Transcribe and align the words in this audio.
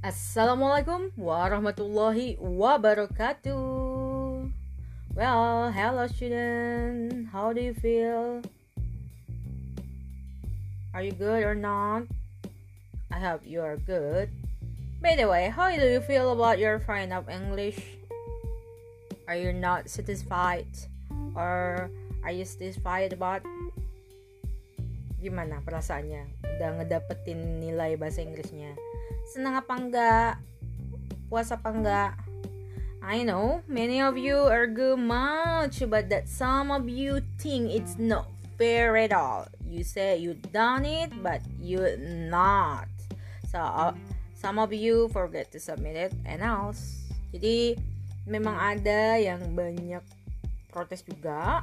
Assalamualaikum 0.00 1.12
warahmatullahi 1.12 2.40
wabarakatuh. 2.40 3.52
Well, 5.12 5.68
hello 5.76 6.08
student. 6.08 7.28
How 7.28 7.52
do 7.52 7.60
you 7.60 7.76
feel? 7.76 8.40
Are 10.96 11.04
you 11.04 11.12
good 11.12 11.44
or 11.44 11.52
not? 11.52 12.08
I 13.12 13.20
hope 13.20 13.44
you 13.44 13.60
are 13.60 13.76
good. 13.76 14.32
By 15.04 15.20
the 15.20 15.28
way, 15.28 15.52
how 15.52 15.68
do 15.68 15.84
you 15.84 16.00
feel 16.00 16.32
about 16.32 16.56
your 16.56 16.80
friend 16.80 17.12
of 17.12 17.28
English? 17.28 17.84
Are 19.28 19.36
you 19.36 19.52
not 19.52 19.92
satisfied? 19.92 20.72
Or 21.36 21.92
are 22.24 22.32
you 22.32 22.48
satisfied 22.48 23.12
about 23.12 23.44
gimana 25.20 25.60
perasaannya? 25.60 26.24
Udah 26.56 26.80
ngedapetin 26.80 27.60
nilai 27.60 28.00
bahasa 28.00 28.24
Inggrisnya? 28.24 28.80
Senang 29.30 29.62
apa 29.62 29.78
enggak? 29.78 30.32
Puas 31.30 31.54
apa 31.54 31.70
enggak? 31.70 32.18
I 32.98 33.22
know 33.22 33.62
many 33.70 34.02
of 34.02 34.18
you 34.18 34.34
argue 34.50 34.98
much, 34.98 35.86
but 35.86 36.10
that 36.10 36.26
some 36.26 36.74
of 36.74 36.90
you 36.90 37.22
think 37.38 37.70
it's 37.70 37.94
not 37.94 38.26
fair 38.58 38.98
at 38.98 39.14
all. 39.14 39.46
You 39.64 39.86
say 39.86 40.18
you 40.18 40.34
done 40.50 40.82
it, 40.82 41.14
but 41.22 41.40
you 41.62 41.94
not. 42.26 42.90
So 43.46 43.62
uh, 43.62 43.94
some 44.34 44.58
of 44.58 44.74
you 44.74 45.06
forget 45.14 45.54
to 45.54 45.62
submit 45.62 45.94
it, 45.94 46.12
and 46.26 46.42
else. 46.42 47.06
Jadi 47.30 47.78
memang 48.26 48.58
ada 48.58 49.14
yang 49.14 49.54
banyak 49.54 50.02
protes 50.74 51.06
juga 51.06 51.62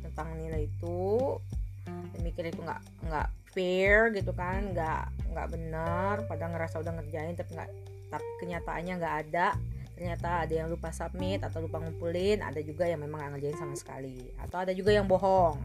tentang 0.00 0.40
nilai 0.40 0.64
itu 0.68 1.36
dan 1.84 2.20
mikir 2.24 2.48
itu 2.48 2.60
nggak 2.64 2.80
nggak 3.08 3.28
fair 3.52 4.10
gitu 4.16 4.32
kan 4.32 4.72
nggak 4.72 5.12
nggak 5.32 5.48
benar 5.48 6.14
pada 6.28 6.44
ngerasa 6.48 6.80
udah 6.80 6.92
ngerjain 7.00 7.36
tapi 7.36 7.56
nggak 7.56 7.70
tapi 8.12 8.28
kenyataannya 8.44 8.94
nggak 9.00 9.16
ada. 9.28 9.48
Ternyata 9.92 10.28
ada 10.48 10.54
yang 10.56 10.68
lupa 10.72 10.90
submit 10.90 11.44
atau 11.44 11.62
lupa 11.62 11.78
ngumpulin 11.78 12.42
ada 12.42 12.58
juga 12.60 12.88
yang 12.88 13.00
memang 13.00 13.22
nggak 13.22 13.32
ngerjain 13.38 13.56
sama 13.60 13.76
sekali. 13.76 14.32
Atau 14.40 14.60
ada 14.60 14.72
juga 14.76 14.92
yang 14.92 15.08
bohong. 15.08 15.60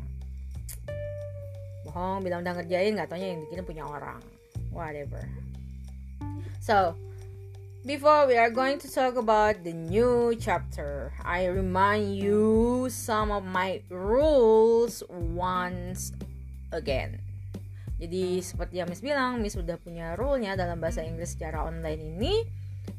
Bohong 1.88 2.24
bilang 2.24 2.44
udah 2.44 2.56
ngerjain 2.62 2.96
nggak 2.96 3.10
taunya 3.12 3.36
yang 3.36 3.42
bikin 3.48 3.64
punya 3.68 3.84
orang. 3.84 4.22
Whatever. 4.72 5.24
So 6.64 6.96
Before 7.88 8.28
we 8.28 8.36
are 8.36 8.52
going 8.52 8.84
to 8.84 8.92
talk 8.92 9.16
about 9.16 9.64
the 9.64 9.72
new 9.72 10.36
chapter, 10.36 11.14
I 11.24 11.48
remind 11.48 12.20
you 12.20 12.92
some 12.92 13.32
of 13.32 13.48
my 13.48 13.80
rules 13.88 15.08
once 15.08 16.12
again. 16.76 17.27
Jadi 17.98 18.45
seperti 18.45 18.78
yang 18.78 18.88
Miss 18.90 19.02
bilang, 19.02 19.42
Miss 19.42 19.58
sudah 19.58 19.81
punya 19.81 20.14
rule-nya 20.14 20.53
dalam 20.53 20.78
bahasa 20.78 21.02
Inggris 21.02 21.34
secara 21.34 21.66
online 21.66 22.17
ini 22.17 22.45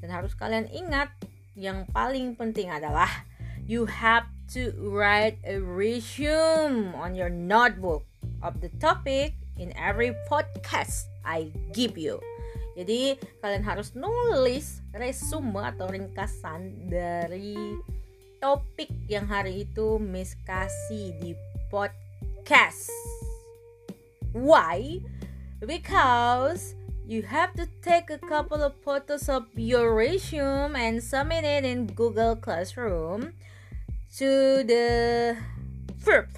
dan 0.02 0.10
harus 0.10 0.34
kalian 0.34 0.66
ingat 0.70 1.14
yang 1.54 1.86
paling 1.90 2.34
penting 2.34 2.70
adalah 2.70 3.08
you 3.66 3.86
have 3.86 4.26
to 4.50 4.74
write 4.78 5.38
a 5.46 5.58
resume 5.62 6.94
on 6.98 7.14
your 7.14 7.30
notebook 7.30 8.06
of 8.42 8.58
the 8.58 8.70
topic 8.82 9.34
in 9.58 9.74
every 9.78 10.14
podcast 10.26 11.10
I 11.26 11.50
give 11.74 11.98
you. 11.98 12.18
Jadi 12.78 13.18
kalian 13.42 13.66
harus 13.66 13.90
nulis 13.98 14.86
resume 14.94 15.66
atau 15.66 15.90
ringkasan 15.90 16.86
dari 16.86 17.58
topik 18.38 18.90
yang 19.10 19.26
hari 19.26 19.66
itu 19.66 19.98
Miss 19.98 20.38
kasih 20.46 21.10
di 21.18 21.34
podcast. 21.74 23.17
Why? 24.38 25.02
Because 25.58 26.78
you 27.02 27.26
have 27.26 27.54
to 27.58 27.66
take 27.82 28.10
a 28.10 28.22
couple 28.22 28.62
of 28.62 28.78
photos 28.84 29.28
of 29.28 29.50
your 29.58 29.94
resume 29.94 30.78
and 30.78 31.02
submit 31.02 31.42
it 31.42 31.64
in 31.64 31.90
Google 31.90 32.36
Classroom 32.36 33.34
to 34.20 34.62
the 34.62 35.36
verb 35.98 36.30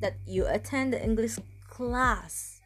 that 0.00 0.16
you 0.24 0.48
attend 0.48 0.96
the 0.96 1.02
English 1.02 1.36
class 1.68 2.64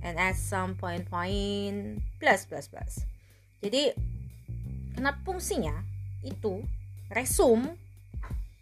and 0.00 0.16
add 0.16 0.36
some 0.36 0.72
point-point 0.74 2.00
plus 2.16 2.48
plus 2.48 2.64
plus. 2.72 3.04
Jadi 3.60 3.92
kenapa 4.96 5.20
fungsinya 5.20 5.84
itu 6.24 6.64
resume 7.12 7.76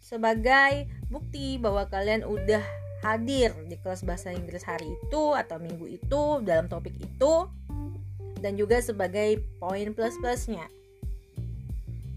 sebagai 0.03 0.91
bukti 1.07 1.55
bahwa 1.55 1.87
kalian 1.87 2.27
udah 2.27 2.65
hadir 2.99 3.55
di 3.67 3.79
kelas 3.79 4.03
bahasa 4.03 4.35
Inggris 4.35 4.63
hari 4.67 4.87
itu 4.87 5.21
atau 5.35 5.57
minggu 5.59 5.87
itu 5.87 6.21
dalam 6.43 6.67
topik 6.67 6.95
itu 6.99 7.47
dan 8.39 8.55
juga 8.55 8.79
sebagai 8.79 9.43
poin 9.59 9.91
plus-plusnya. 9.91 10.67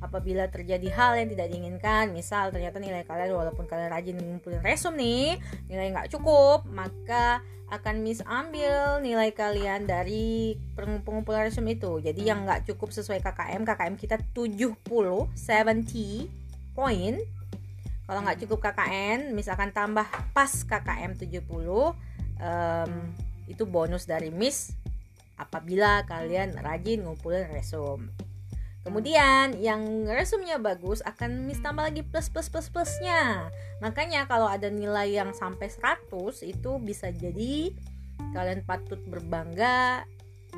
Apabila 0.02 0.50
terjadi 0.50 0.90
hal 0.90 1.14
yang 1.14 1.28
tidak 1.30 1.46
diinginkan 1.54 2.10
misal 2.10 2.50
ternyata 2.50 2.82
nilai 2.82 3.06
kalian 3.06 3.38
walaupun 3.38 3.70
kalian 3.70 3.90
rajin 3.94 4.18
ngumpulin 4.18 4.58
resume 4.58 4.98
nih 4.98 5.28
nilai 5.70 5.94
nggak 5.94 6.10
cukup 6.10 6.66
maka 6.66 7.38
akan 7.70 8.04
miss 8.04 8.20
ambil 8.26 9.00
nilai 9.00 9.32
kalian 9.32 9.88
dari 9.88 10.58
pengumpulan 10.76 11.48
resume 11.48 11.78
itu. 11.78 12.02
Jadi 12.02 12.26
yang 12.26 12.44
nggak 12.44 12.68
cukup 12.68 12.90
sesuai 12.90 13.22
KKM 13.22 13.62
KKM 13.62 13.94
kita 13.94 14.16
70 14.34 14.76
70 14.82 15.32
poin 16.72 17.14
kalau 18.06 18.20
nggak 18.22 18.40
cukup 18.46 18.70
KKN 18.70 19.34
misalkan 19.34 19.70
tambah 19.70 20.06
pas 20.34 20.52
KKM 20.64 21.16
70 21.18 21.46
um, 21.52 22.92
itu 23.46 23.64
bonus 23.66 24.06
dari 24.06 24.30
miss 24.30 24.74
apabila 25.38 26.06
kalian 26.06 26.54
rajin 26.60 27.02
ngumpulin 27.02 27.50
resume 27.50 28.10
Kemudian 28.82 29.62
yang 29.62 30.10
resumnya 30.10 30.58
bagus 30.58 31.06
akan 31.06 31.46
miss 31.46 31.62
tambah 31.62 31.86
lagi 31.86 32.02
plus 32.02 32.26
plus 32.26 32.50
plus 32.50 32.66
plusnya. 32.66 33.46
Makanya 33.78 34.26
kalau 34.26 34.50
ada 34.50 34.66
nilai 34.66 35.06
yang 35.06 35.30
sampai 35.30 35.70
100 35.70 36.10
itu 36.42 36.82
bisa 36.82 37.14
jadi 37.14 37.70
kalian 38.34 38.66
patut 38.66 38.98
berbangga 39.06 40.02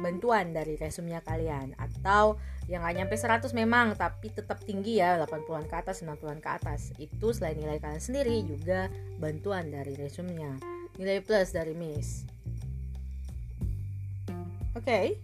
bantuan 0.01 0.57
dari 0.57 0.81
resumnya 0.81 1.21
kalian 1.21 1.77
atau 1.77 2.41
yang 2.71 2.81
gak 2.81 2.97
nyampe 2.97 3.15
100 3.17 3.53
memang 3.53 3.93
tapi 3.93 4.33
tetap 4.33 4.63
tinggi 4.65 5.01
ya 5.01 5.21
80-an 5.21 5.69
ke 5.69 5.77
atas 5.77 6.01
90-an 6.01 6.41
ke 6.41 6.51
atas 6.51 6.97
itu 6.97 7.27
selain 7.37 7.61
nilai 7.61 7.77
kalian 7.77 8.01
sendiri 8.01 8.41
juga 8.45 8.89
bantuan 9.21 9.69
dari 9.69 9.93
resumnya 10.01 10.57
nilai 10.97 11.21
plus 11.21 11.53
dari 11.53 11.77
miss 11.77 12.25
oke 14.73 14.81
okay 14.81 15.21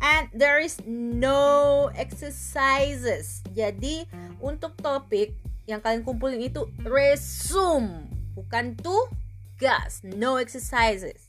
and 0.00 0.30
there 0.34 0.58
is 0.58 0.78
no 0.86 1.88
exercises. 1.94 3.42
Jadi 3.52 4.06
untuk 4.38 4.78
topik 4.78 5.34
yang 5.68 5.82
kalian 5.82 6.06
kumpulin 6.06 6.40
itu 6.40 6.66
resume, 6.86 8.08
bukan 8.32 8.78
tugas. 8.78 10.00
No 10.02 10.38
exercises. 10.38 11.28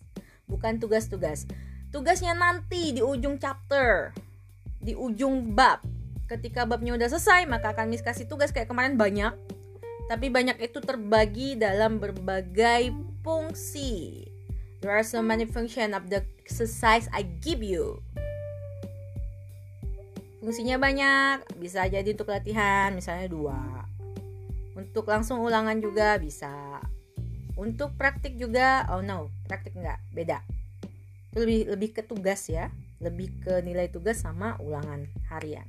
Bukan 0.50 0.82
tugas-tugas. 0.82 1.46
Tugasnya 1.90 2.38
nanti 2.38 2.94
di 2.94 3.02
ujung 3.02 3.42
chapter, 3.42 4.14
di 4.80 4.96
ujung 4.96 5.56
bab. 5.56 5.84
Ketika 6.30 6.64
babnya 6.64 6.96
udah 6.96 7.10
selesai, 7.12 7.46
maka 7.50 7.76
akan 7.76 7.92
Miss 7.92 8.06
kasih 8.06 8.30
tugas 8.30 8.54
kayak 8.54 8.72
kemarin 8.72 8.96
banyak. 8.96 9.34
Tapi 10.10 10.28
banyak 10.34 10.58
itu 10.62 10.82
terbagi 10.82 11.60
dalam 11.60 12.02
berbagai 12.02 12.90
fungsi. 13.22 14.26
There 14.80 14.96
are 14.96 15.06
so 15.06 15.20
many 15.20 15.44
function 15.44 15.92
of 15.92 16.08
the 16.08 16.24
exercise 16.42 17.12
I 17.12 17.28
give 17.44 17.62
you. 17.62 18.00
Fungsinya 20.40 20.80
banyak, 20.80 21.60
bisa 21.60 21.84
jadi 21.92 22.16
untuk 22.16 22.32
latihan, 22.32 22.96
misalnya 22.96 23.28
dua. 23.28 23.60
Untuk 24.74 25.04
langsung 25.12 25.44
ulangan 25.44 25.76
juga 25.84 26.16
bisa. 26.16 26.80
Untuk 27.60 28.00
praktik 28.00 28.40
juga, 28.40 28.88
oh 28.88 29.04
no, 29.04 29.28
praktik 29.52 29.76
enggak, 29.76 30.00
beda. 30.16 30.40
Itu 31.36 31.44
lebih 31.44 31.60
lebih 31.76 31.90
ke 31.92 32.02
tugas 32.08 32.48
ya, 32.48 32.72
lebih 33.00 33.32
ke 33.44 33.64
nilai 33.64 33.88
tugas 33.88 34.24
sama 34.24 34.60
ulangan 34.60 35.08
harian. 35.32 35.68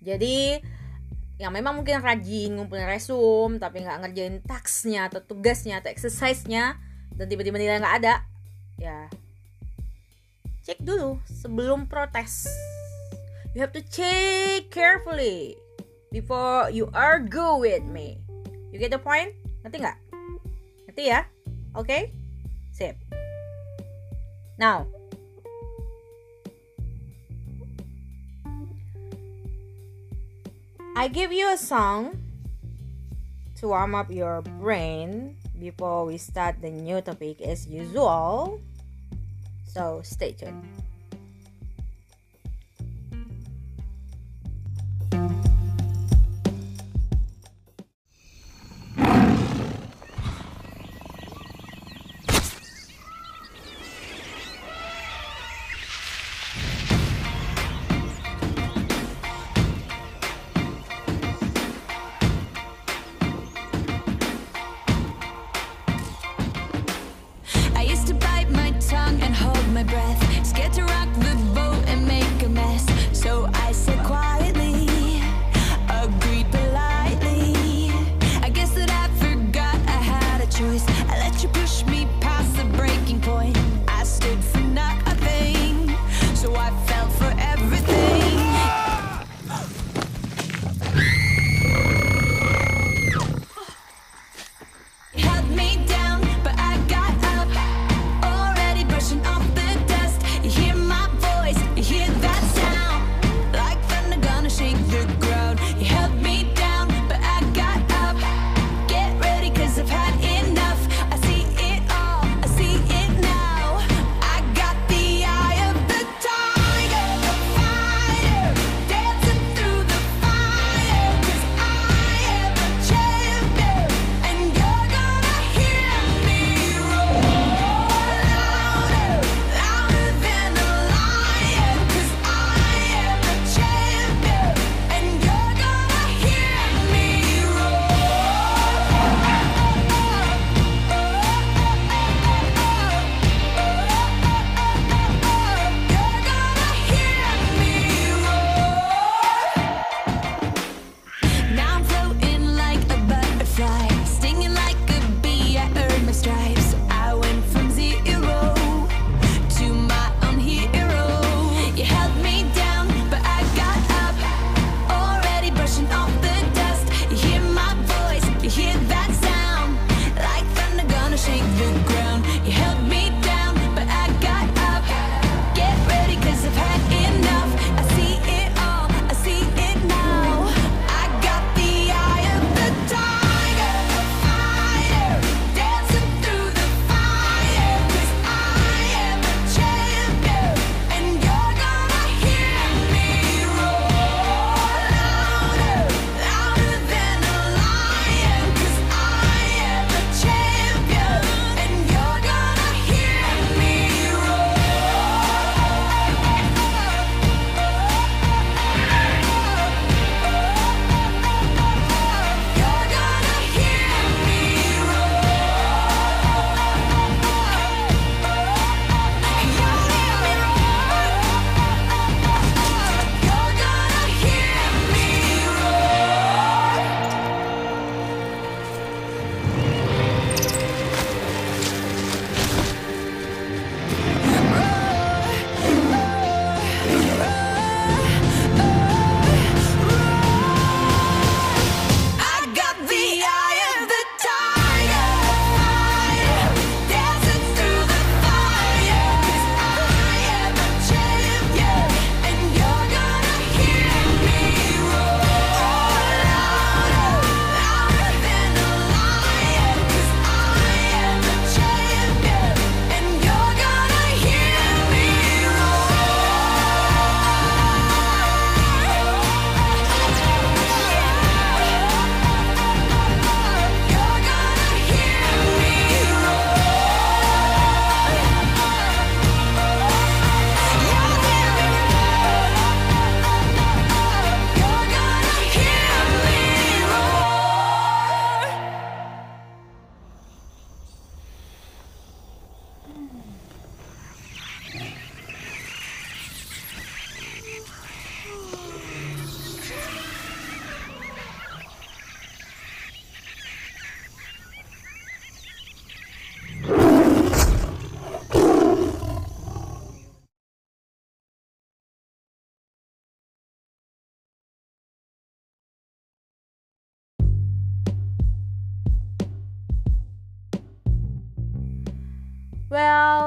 Jadi 0.00 0.56
yang 1.38 1.54
memang 1.54 1.78
mungkin 1.78 2.02
rajin 2.02 2.58
ngumpulin 2.58 2.90
resume 2.90 3.62
tapi 3.62 3.86
nggak 3.86 3.98
ngerjain 4.02 4.36
taksnya 4.42 5.06
atau 5.06 5.22
tugasnya 5.22 5.78
atau 5.78 5.92
exercise-nya 5.92 6.74
dan 7.14 7.26
tiba-tiba 7.30 7.62
nilai 7.62 7.78
nggak 7.78 7.96
ada 8.02 8.14
ya 8.74 9.06
cek 10.68 10.84
dulu 10.84 11.16
sebelum 11.24 11.88
protes. 11.88 12.44
You 13.56 13.64
have 13.64 13.72
to 13.72 13.80
check 13.80 14.68
carefully 14.68 15.56
before 16.12 16.68
you 16.68 16.92
argue 16.92 17.56
with 17.56 17.88
me. 17.88 18.20
You 18.68 18.76
get 18.76 18.92
the 18.92 19.00
point? 19.00 19.32
Ngerti 19.64 19.80
nggak? 19.80 19.98
Ngerti 20.84 21.02
ya? 21.08 21.24
Oke? 21.72 21.88
Okay? 21.88 22.02
Sip. 22.76 23.00
Now, 24.60 24.84
I 30.98 31.06
give 31.06 31.30
you 31.30 31.46
a 31.54 31.56
song 31.56 32.18
to 33.62 33.68
warm 33.68 33.94
up 33.94 34.10
your 34.10 34.42
brain 34.42 35.38
before 35.54 36.04
we 36.04 36.18
start 36.18 36.58
the 36.58 36.74
new 36.74 36.98
topic 37.00 37.38
as 37.40 37.70
usual. 37.70 38.58
So 39.62 40.02
stay 40.02 40.32
tuned. 40.32 40.66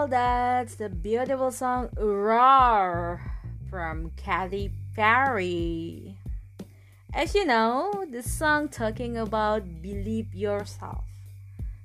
Well, 0.02 0.10
that's 0.10 0.82
the 0.82 0.90
beautiful 0.90 1.54
song 1.54 1.94
Roar 1.94 3.22
from 3.70 4.10
Katy 4.18 4.74
Perry. 4.98 6.18
As 7.14 7.38
you 7.38 7.46
know, 7.46 7.94
the 8.10 8.26
song 8.26 8.66
talking 8.66 9.14
about 9.14 9.62
believe 9.86 10.34
yourself. 10.34 11.06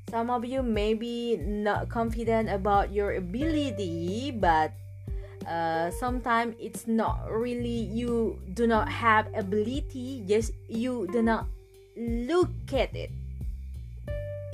some 0.09 0.33
of 0.33 0.49
you 0.49 0.65
maybe 0.65 1.37
not 1.37 1.93
confident 1.93 2.49
about 2.49 2.89
your 2.89 3.21
ability 3.21 4.33
but 4.33 4.73
uh, 5.45 5.93
sometimes 5.93 6.57
it's 6.57 6.89
not 6.89 7.21
really 7.29 7.85
you 7.93 8.41
do 8.57 8.65
not 8.65 8.89
have 8.89 9.29
ability 9.37 10.25
just 10.25 10.57
you 10.73 11.05
do 11.13 11.21
not 11.21 11.45
look 12.01 12.49
at 12.73 12.89
it 12.97 13.13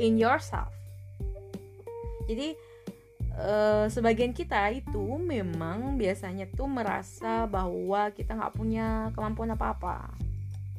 in 0.02 0.19
yourself 0.19 0.73
jadi 2.26 2.57
uh, 3.38 3.86
sebagian 3.88 4.32
kita 4.36 4.72
itu 4.72 5.16
memang 5.20 5.96
biasanya 5.96 6.48
tuh 6.52 6.68
merasa 6.68 7.48
bahwa 7.48 8.12
kita 8.12 8.36
nggak 8.36 8.54
punya 8.56 9.08
kemampuan 9.16 9.52
apa-apa. 9.54 10.12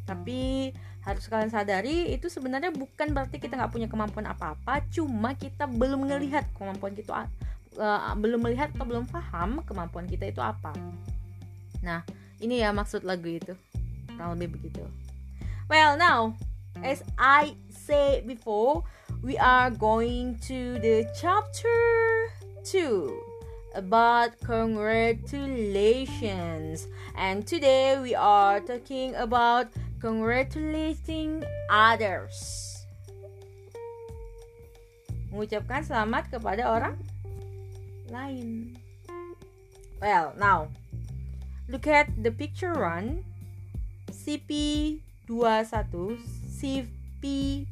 Tapi 0.04 0.72
harus 1.04 1.28
kalian 1.28 1.52
sadari 1.52 2.16
itu 2.16 2.32
sebenarnya 2.32 2.72
bukan 2.72 3.12
berarti 3.12 3.36
kita 3.36 3.60
nggak 3.60 3.76
punya 3.76 3.88
kemampuan 3.92 4.24
apa-apa 4.24 4.88
cuma 4.88 5.36
kita 5.36 5.68
belum 5.68 6.08
melihat 6.08 6.48
kemampuan 6.56 6.96
kita 6.96 7.28
uh, 7.76 8.16
belum 8.16 8.40
melihat 8.40 8.72
atau 8.72 8.88
belum 8.88 9.12
paham 9.12 9.60
kemampuan 9.68 10.08
kita 10.08 10.32
itu 10.32 10.40
apa. 10.40 10.72
Nah 11.84 12.08
ini 12.40 12.64
ya 12.64 12.72
maksud 12.72 13.04
lagu 13.04 13.28
itu. 13.28 13.52
Kurang 14.16 14.40
lebih 14.40 14.60
begitu. 14.60 14.88
Well 15.68 16.00
now 16.00 16.40
as 16.80 17.04
I 17.20 17.60
say 17.68 18.24
before 18.24 18.88
we 19.20 19.36
are 19.36 19.76
going 19.76 20.40
to 20.48 20.80
the 20.80 21.04
chapter 21.20 21.76
2 22.64 23.12
about 23.76 24.40
congratulations 24.40 26.88
and 27.18 27.46
today 27.46 28.00
we 28.00 28.16
are 28.16 28.62
talking 28.62 29.14
about 29.16 29.68
congratulating 30.00 31.44
others. 31.68 32.88
Mengucapkan 35.28 35.84
selamat 35.84 36.32
kepada 36.32 36.64
orang 36.70 36.96
lain. 38.08 38.80
Well, 40.00 40.32
now 40.40 40.72
look 41.68 41.84
at 41.90 42.08
the 42.16 42.32
picture 42.32 42.72
one. 42.72 43.28
CP21 44.14 45.02
CP21 46.54 47.66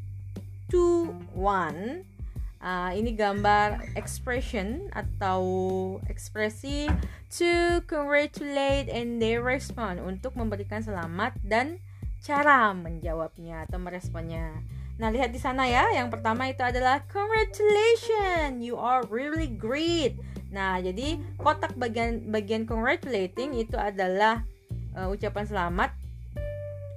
Uh, 2.62 2.94
ini 2.94 3.18
gambar 3.18 3.98
expression 3.98 4.86
atau 4.94 5.41
ekspresi 6.06 6.86
to 7.34 7.82
congratulate 7.89 8.86
and 8.86 9.18
they 9.18 9.34
respond 9.41 9.98
untuk 9.98 10.38
memberikan 10.38 10.86
selamat 10.86 11.34
dan 11.41 11.82
cara 12.22 12.70
menjawabnya 12.77 13.65
atau 13.65 13.82
meresponnya. 13.82 14.62
Nah, 15.01 15.10
lihat 15.10 15.34
di 15.34 15.41
sana 15.41 15.65
ya. 15.65 15.89
Yang 15.89 16.13
pertama 16.13 16.53
itu 16.53 16.62
adalah 16.62 17.01
congratulations, 17.10 18.62
you 18.62 18.77
are 18.77 19.01
really 19.10 19.50
great. 19.50 20.22
Nah, 20.53 20.77
jadi 20.77 21.18
kotak 21.41 21.74
bagian 21.82 22.30
bagian 22.30 22.70
congratulating 22.70 23.58
itu 23.58 23.74
adalah 23.74 24.46
uh, 24.94 25.10
ucapan 25.10 25.50
selamat. 25.50 25.98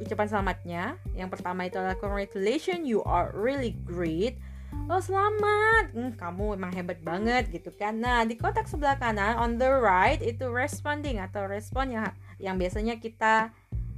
Ucapan 0.05 0.27
selamatnya. 0.29 0.83
Yang 1.17 1.41
pertama 1.41 1.65
itu 1.65 1.81
adalah 1.81 1.97
congratulations, 1.97 2.85
you 2.85 3.01
are 3.09 3.33
really 3.33 3.73
great. 3.89 4.37
Oh 4.85 5.01
selamat, 5.01 5.97
hmm, 5.97 6.13
kamu 6.21 6.61
emang 6.61 6.73
hebat 6.77 7.01
banget 7.01 7.49
gitu 7.51 7.73
kan. 7.73 7.97
Nah 7.97 8.29
di 8.29 8.37
kotak 8.37 8.69
sebelah 8.69 9.01
kanan 9.01 9.41
on 9.41 9.57
the 9.57 9.71
right 9.71 10.21
itu 10.21 10.45
responding 10.51 11.19
atau 11.19 11.49
respon 11.49 11.95
yang 11.95 12.05
yang 12.37 12.61
biasanya 12.61 13.01
kita 13.01 13.55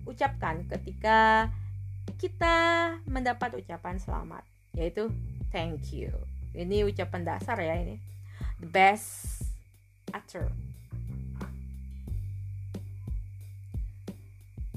ucapkan 0.07 0.63
ketika 0.71 1.51
kita 2.17 2.57
mendapat 3.11 3.59
ucapan 3.59 3.99
selamat 3.99 4.47
yaitu 4.79 5.11
thank 5.51 5.91
you. 5.91 6.15
Ini 6.57 6.87
ucapan 6.87 7.27
dasar 7.27 7.59
ya 7.59 7.75
ini. 7.77 7.99
The 8.63 8.71
best 8.71 9.37
answer 10.15 10.49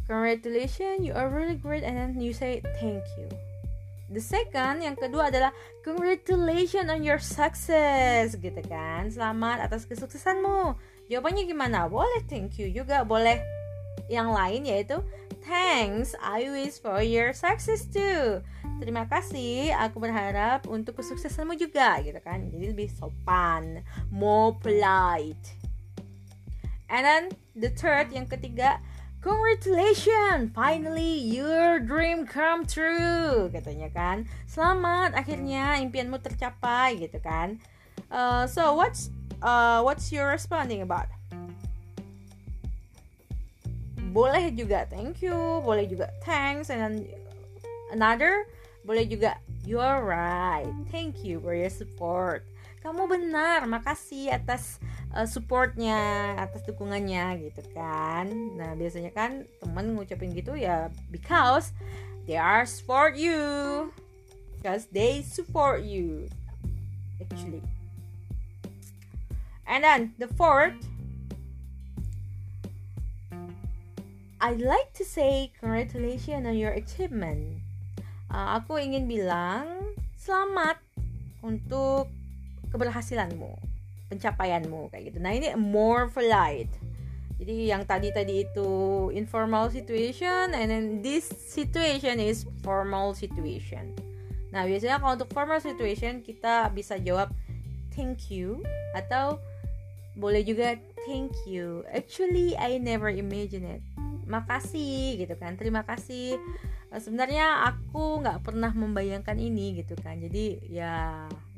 congratulations 0.09 1.05
you 1.05 1.13
are 1.13 1.29
really 1.29 1.55
great 1.55 1.83
and 1.83 1.95
then 1.95 2.19
you 2.19 2.33
say 2.33 2.61
thank 2.81 3.03
you 3.17 3.29
the 4.09 4.21
second 4.21 4.81
yang 4.81 4.97
kedua 4.97 5.29
adalah 5.29 5.53
congratulations 5.85 6.89
on 6.89 7.05
your 7.05 7.21
success 7.21 8.33
gitu 8.35 8.61
kan. 8.65 9.07
Selamat 9.09 9.69
atas 9.69 9.85
kesuksesanmu. 9.85 10.73
Jawabannya 11.09 11.45
gimana? 11.45 11.85
Boleh 11.85 12.25
thank 12.25 12.57
you 12.57 12.69
juga. 12.73 13.05
Boleh 13.05 13.41
yang 14.09 14.33
lain 14.33 14.65
yaitu 14.65 14.97
thanks 15.45 16.17
I 16.17 16.49
wish 16.49 16.81
for 16.81 17.01
your 17.05 17.31
success 17.31 17.85
too. 17.85 18.41
Terima 18.81 19.05
kasih 19.05 19.75
aku 19.77 20.01
berharap 20.01 20.65
untuk 20.65 20.97
kesuksesanmu 20.97 21.53
juga 21.57 22.01
gitu 22.01 22.17
kan. 22.25 22.49
Jadi 22.49 22.73
lebih 22.73 22.89
sopan 22.89 23.85
more 24.09 24.57
polite. 24.57 25.57
And 26.89 27.05
then 27.05 27.23
the 27.53 27.69
third 27.69 28.09
yang 28.09 28.25
ketiga 28.25 28.81
Congratulations, 29.19 30.55
finally 30.55 31.19
your 31.19 31.83
dream 31.83 32.23
come 32.23 32.63
true, 32.63 33.51
katanya 33.51 33.91
kan. 33.91 34.23
Selamat, 34.47 35.11
akhirnya 35.11 35.75
impianmu 35.83 36.23
tercapai, 36.23 36.95
gitu 37.03 37.19
kan. 37.19 37.59
Uh, 38.07 38.47
so 38.47 38.73
what's 38.79 39.11
uh, 39.43 39.83
what's 39.83 40.09
your 40.15 40.31
responding 40.31 40.79
about? 40.79 41.11
boleh 44.09 44.49
juga 44.57 44.89
thank 44.89 45.21
you 45.21 45.61
boleh 45.61 45.85
juga 45.85 46.09
thanks 46.25 46.73
and 46.73 46.81
then 46.81 46.95
another 47.93 48.49
boleh 48.81 49.05
juga 49.05 49.38
you're 49.61 50.01
right 50.01 50.69
thank 50.89 51.21
you 51.21 51.38
for 51.38 51.53
your 51.53 51.69
support 51.69 52.41
kamu 52.79 53.12
benar 53.12 53.67
makasih 53.67 54.31
atas 54.31 54.79
uh, 55.12 55.27
supportnya 55.27 56.33
atas 56.39 56.63
dukungannya 56.63 57.51
gitu 57.51 57.63
kan. 57.75 58.29
Nah 58.55 58.71
biasanya 58.79 59.12
kan 59.12 59.43
temen 59.59 59.95
ngucapin 59.95 60.31
gitu 60.31 60.55
ya 60.55 60.88
because 61.12 61.75
they 62.24 62.39
are 62.39 62.63
support 62.63 63.19
you. 63.19 63.91
Because 64.59 64.91
they 64.91 65.24
support 65.24 65.88
you 65.88 66.27
actually. 67.19 67.63
And 69.67 69.83
then 69.83 70.15
the 70.19 70.27
fourth 70.36 70.75
I'd 74.39 74.63
like 74.63 74.95
to 74.95 75.03
say 75.03 75.51
congratulations 75.59 76.48
on 76.48 76.55
your 76.55 76.71
achievement. 76.71 77.59
Uh, 78.31 78.55
aku 78.55 78.79
ingin 78.79 79.03
bilang 79.03 79.95
selamat 80.15 80.79
untuk 81.43 82.07
keberhasilanmu, 82.69 83.53
pencapaianmu 84.09 84.89
kayak 84.93 85.13
gitu. 85.13 85.19
Nah 85.21 85.33
ini 85.33 85.53
more 85.57 86.09
polite. 86.09 86.71
Jadi 87.39 87.71
yang 87.71 87.88
tadi 87.88 88.11
tadi 88.11 88.43
itu 88.43 88.69
informal 89.15 89.71
situation, 89.71 90.51
and 90.51 90.67
then 90.67 90.85
this 90.99 91.31
situation 91.31 92.19
is 92.19 92.43
formal 92.67 93.15
situation. 93.15 93.95
Nah 94.51 94.67
biasanya 94.67 94.99
kalau 94.99 95.15
untuk 95.15 95.31
formal 95.31 95.63
situation 95.63 96.19
kita 96.19 96.67
bisa 96.75 96.99
jawab 96.99 97.31
thank 97.95 98.27
you 98.27 98.59
atau 98.91 99.39
boleh 100.19 100.43
juga 100.43 100.75
thank 101.07 101.31
you. 101.47 101.88
Actually 101.95 102.59
I 102.59 102.75
never 102.75 103.07
imagine 103.07 103.63
it 103.63 103.83
makasih 104.29 105.17
gitu 105.17 105.33
kan 105.41 105.57
terima 105.57 105.81
kasih 105.83 106.38
sebenarnya 106.93 107.65
aku 107.65 108.21
nggak 108.21 108.45
pernah 108.45 108.69
membayangkan 108.69 109.35
ini 109.41 109.81
gitu 109.81 109.97
kan 109.97 110.21
jadi 110.21 110.45
ya 110.69 110.93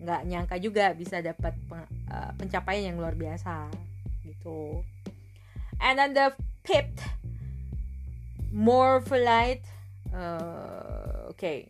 nggak 0.01 0.22
nyangka 0.25 0.58
juga 0.58 0.98
bisa 0.98 1.22
dapat 1.22 1.53
eh, 2.10 2.31
pencapaian 2.36 2.93
yang 2.93 2.98
luar 2.98 3.13
biasa 3.13 3.70
gitu. 4.25 4.81
And 5.81 5.98
then 5.98 6.13
the 6.13 6.34
fifth 6.65 7.01
more 8.53 9.01
polite 9.01 9.65
uh, 10.13 11.29
okay. 11.31 11.70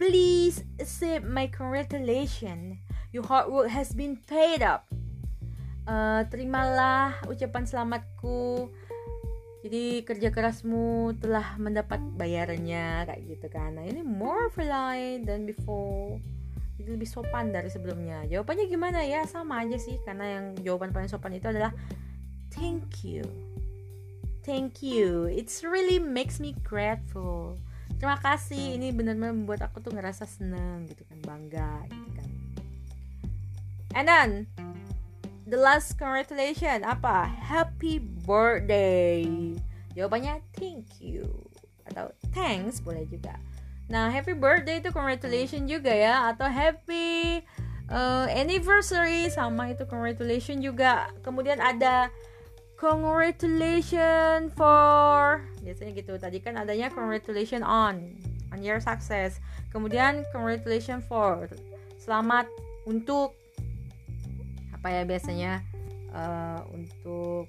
Please 0.00 0.66
accept 0.82 1.22
my 1.22 1.46
congratulations 1.46 2.82
your 3.14 3.22
hard 3.28 3.52
work 3.52 3.68
has 3.70 3.92
been 3.92 4.18
paid 4.26 4.64
up. 4.64 4.88
Uh, 5.86 6.24
terimalah 6.32 7.20
ucapan 7.28 7.68
selamatku. 7.68 8.72
Jadi 9.62 10.02
kerja 10.02 10.34
kerasmu 10.34 11.14
telah 11.22 11.54
mendapat 11.54 12.02
bayarannya 12.18 13.06
kayak 13.06 13.22
gitu 13.30 13.46
kan. 13.46 13.78
Nah 13.78 13.86
ini 13.86 14.02
more 14.02 14.50
polite 14.50 15.22
than 15.22 15.46
before 15.46 16.18
jadi 16.82 16.98
lebih 16.98 17.06
sopan 17.06 17.54
dari 17.54 17.70
sebelumnya. 17.70 18.26
Jawabannya 18.26 18.66
gimana 18.66 19.06
ya? 19.06 19.22
Sama 19.30 19.62
aja 19.62 19.78
sih 19.78 20.02
karena 20.02 20.26
yang 20.26 20.44
jawaban 20.66 20.90
paling 20.90 21.06
sopan 21.06 21.38
itu 21.38 21.46
adalah 21.46 21.70
thank 22.50 23.06
you. 23.06 23.22
Thank 24.42 24.82
you. 24.82 25.30
It's 25.30 25.62
really 25.62 26.02
makes 26.02 26.42
me 26.42 26.58
grateful. 26.66 27.62
Terima 28.02 28.18
kasih. 28.18 28.74
Ini 28.74 28.90
benar-benar 28.90 29.30
membuat 29.30 29.62
aku 29.62 29.78
tuh 29.78 29.94
ngerasa 29.94 30.26
seneng 30.26 30.90
gitu 30.90 31.06
kan 31.06 31.22
bangga 31.22 31.86
gitu 31.86 32.10
kan. 32.18 32.30
And 33.94 34.10
then 34.10 34.30
the 35.46 35.54
last 35.54 35.94
congratulation. 35.94 36.82
Apa? 36.82 37.30
Happy 37.30 38.02
birthday. 38.02 39.54
Jawabannya 39.94 40.42
thank 40.58 40.98
you. 40.98 41.30
Atau 41.86 42.10
thanks. 42.34 42.82
Boleh 42.82 43.06
juga 43.06 43.38
Nah, 43.92 44.08
happy 44.08 44.32
birthday 44.32 44.80
itu 44.80 44.88
congratulations 44.88 45.68
juga 45.68 45.92
ya 45.92 46.32
atau 46.32 46.48
happy 46.48 47.44
uh, 47.92 48.24
anniversary 48.32 49.28
sama 49.28 49.76
itu 49.76 49.84
congratulations 49.84 50.64
juga. 50.64 51.12
Kemudian 51.20 51.60
ada 51.60 52.08
congratulations 52.80 54.48
for 54.56 55.44
biasanya 55.60 55.92
gitu. 55.92 56.16
Tadi 56.16 56.40
kan 56.40 56.56
adanya 56.56 56.88
congratulations 56.88 57.60
on 57.68 58.16
on 58.48 58.64
your 58.64 58.80
success. 58.80 59.44
Kemudian 59.68 60.24
congratulations 60.32 61.04
for 61.04 61.52
selamat 62.00 62.48
untuk 62.88 63.36
apa 64.72 64.88
ya 64.88 65.02
biasanya 65.04 65.60
uh, 66.16 66.64
untuk 66.72 67.44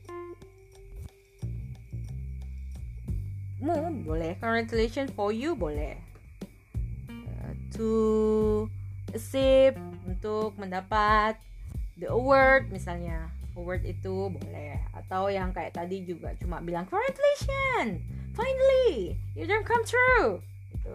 mu 3.64 4.04
boleh 4.04 4.36
congratulations 4.44 5.08
for 5.16 5.32
you 5.32 5.56
boleh 5.56 6.13
to 7.74 8.70
sip 9.18 9.78
untuk 10.06 10.54
mendapat 10.58 11.38
the 11.98 12.10
award 12.10 12.70
misalnya. 12.70 13.30
Award 13.54 13.86
itu 13.86 14.34
boleh. 14.34 14.82
Atau 14.98 15.30
yang 15.30 15.54
kayak 15.54 15.78
tadi 15.78 16.02
juga 16.06 16.34
cuma 16.42 16.58
bilang 16.62 16.90
congratulations! 16.90 18.02
Finally 18.34 19.14
your 19.38 19.46
dream 19.46 19.62
come 19.62 19.86
true! 19.86 20.42
Itu 20.74 20.94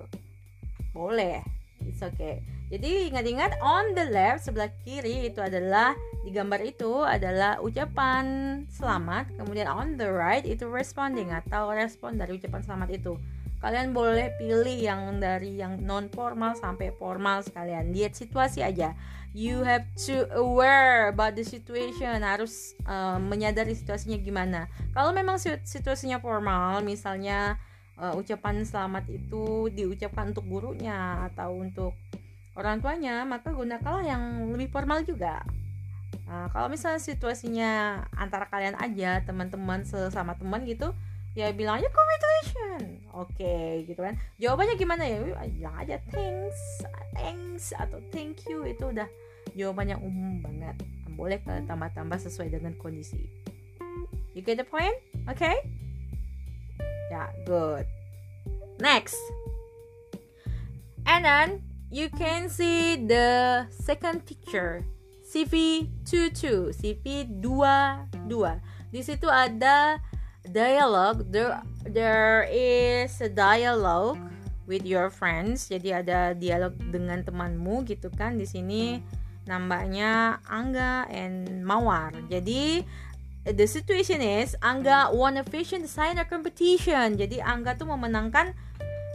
boleh. 0.90 1.42
It's 1.86 2.02
okay. 2.02 2.42
Jadi 2.68 3.08
ingat-ingat 3.08 3.64
on 3.64 3.96
the 3.96 4.12
left 4.12 4.44
sebelah 4.44 4.68
kiri 4.84 5.32
itu 5.32 5.40
adalah 5.40 5.96
di 6.20 6.36
gambar 6.36 6.60
itu 6.60 7.00
adalah 7.00 7.56
ucapan 7.64 8.26
selamat, 8.68 9.32
kemudian 9.40 9.64
on 9.64 9.96
the 9.96 10.04
right 10.04 10.44
itu 10.44 10.68
responding 10.68 11.32
atau 11.32 11.72
respon 11.72 12.20
dari 12.20 12.36
ucapan 12.36 12.60
selamat 12.60 12.88
itu. 13.00 13.16
Kalian 13.58 13.90
boleh 13.90 14.38
pilih 14.38 14.78
yang 14.78 15.18
dari 15.18 15.58
yang 15.58 15.82
non 15.82 16.06
formal 16.14 16.54
sampai 16.54 16.94
formal 16.94 17.42
sekalian. 17.42 17.90
Lihat 17.90 18.14
situasi 18.14 18.62
aja. 18.62 18.94
You 19.34 19.60
have 19.66 19.84
to 20.08 20.24
aware 20.34 21.12
about 21.12 21.36
the 21.36 21.44
situation, 21.44 22.24
harus 22.24 22.72
uh, 22.88 23.20
menyadari 23.20 23.76
situasinya 23.76 24.16
gimana. 24.18 24.70
Kalau 24.96 25.12
memang 25.12 25.36
situasinya 25.42 26.22
formal, 26.22 26.80
misalnya 26.80 27.60
uh, 28.00 28.16
ucapan 28.16 28.64
selamat 28.64 29.04
itu 29.10 29.68
diucapkan 29.74 30.32
untuk 30.32 30.46
gurunya 30.48 31.28
atau 31.28 31.60
untuk 31.60 31.92
orang 32.56 32.80
tuanya, 32.82 33.22
maka 33.28 33.52
gunakanlah 33.52 34.06
yang 34.06 34.22
lebih 34.54 34.72
formal 34.72 35.04
juga. 35.04 35.44
Nah, 36.26 36.48
kalau 36.52 36.68
misalnya 36.72 37.00
situasinya 37.00 37.70
antara 38.16 38.48
kalian 38.48 38.76
aja, 38.80 39.22
teman-teman 39.22 39.84
sesama 39.84 40.34
teman 40.36 40.64
gitu, 40.64 40.92
ya 41.36 41.52
bilang 41.52 41.78
aja. 41.80 41.88
Oke, 43.14 43.34
okay, 43.38 43.68
gitu 43.86 44.00
kan. 44.00 44.14
Jawabannya 44.38 44.74
gimana 44.78 45.02
ya? 45.04 45.18
Bilang 45.22 45.76
aja 45.78 45.96
thanks, 46.10 46.60
thanks 47.16 47.70
atau 47.74 47.98
thank 48.10 48.44
you 48.46 48.64
itu 48.66 48.90
udah 48.90 49.08
jawaban 49.54 49.92
yang 49.92 50.00
umum 50.02 50.42
banget. 50.42 50.76
Boleh 51.18 51.42
kalian 51.42 51.66
tambah-tambah 51.66 52.18
sesuai 52.18 52.54
dengan 52.54 52.74
kondisi. 52.78 53.18
You 54.36 54.46
get 54.46 54.60
the 54.60 54.66
point? 54.66 54.94
Oke? 55.26 55.38
Okay? 55.40 55.56
Ya, 57.10 57.26
yeah, 57.26 57.28
good. 57.48 57.84
Next. 58.78 59.18
And 61.08 61.24
then 61.24 61.48
you 61.90 62.12
can 62.12 62.52
see 62.52 63.00
the 63.00 63.66
second 63.72 64.28
picture 64.28 64.84
CV22 65.28 66.72
CV22 66.76 68.32
di 68.88 69.00
situ 69.04 69.28
ada 69.28 70.00
dialogue 70.46 71.26
there 71.32 71.58
there 71.82 72.46
is 72.52 73.18
a 73.20 73.30
dialogue 73.30 74.20
with 74.68 74.84
your 74.84 75.08
friends. 75.08 75.72
Jadi 75.72 75.90
ada 75.90 76.36
dialog 76.36 76.76
dengan 76.92 77.24
temanmu 77.24 77.88
gitu 77.88 78.12
kan. 78.12 78.36
Di 78.36 78.44
sini 78.44 79.00
nambahnya 79.48 80.44
Angga 80.44 81.08
and 81.08 81.64
Mawar. 81.64 82.12
Jadi 82.28 82.84
the 83.48 83.66
situation 83.66 84.20
is 84.20 84.52
Angga 84.60 85.08
won 85.16 85.40
a 85.40 85.44
fashion 85.48 85.82
designer 85.82 86.28
competition. 86.28 87.16
Jadi 87.16 87.40
Angga 87.40 87.80
tuh 87.80 87.88
memenangkan 87.88 88.52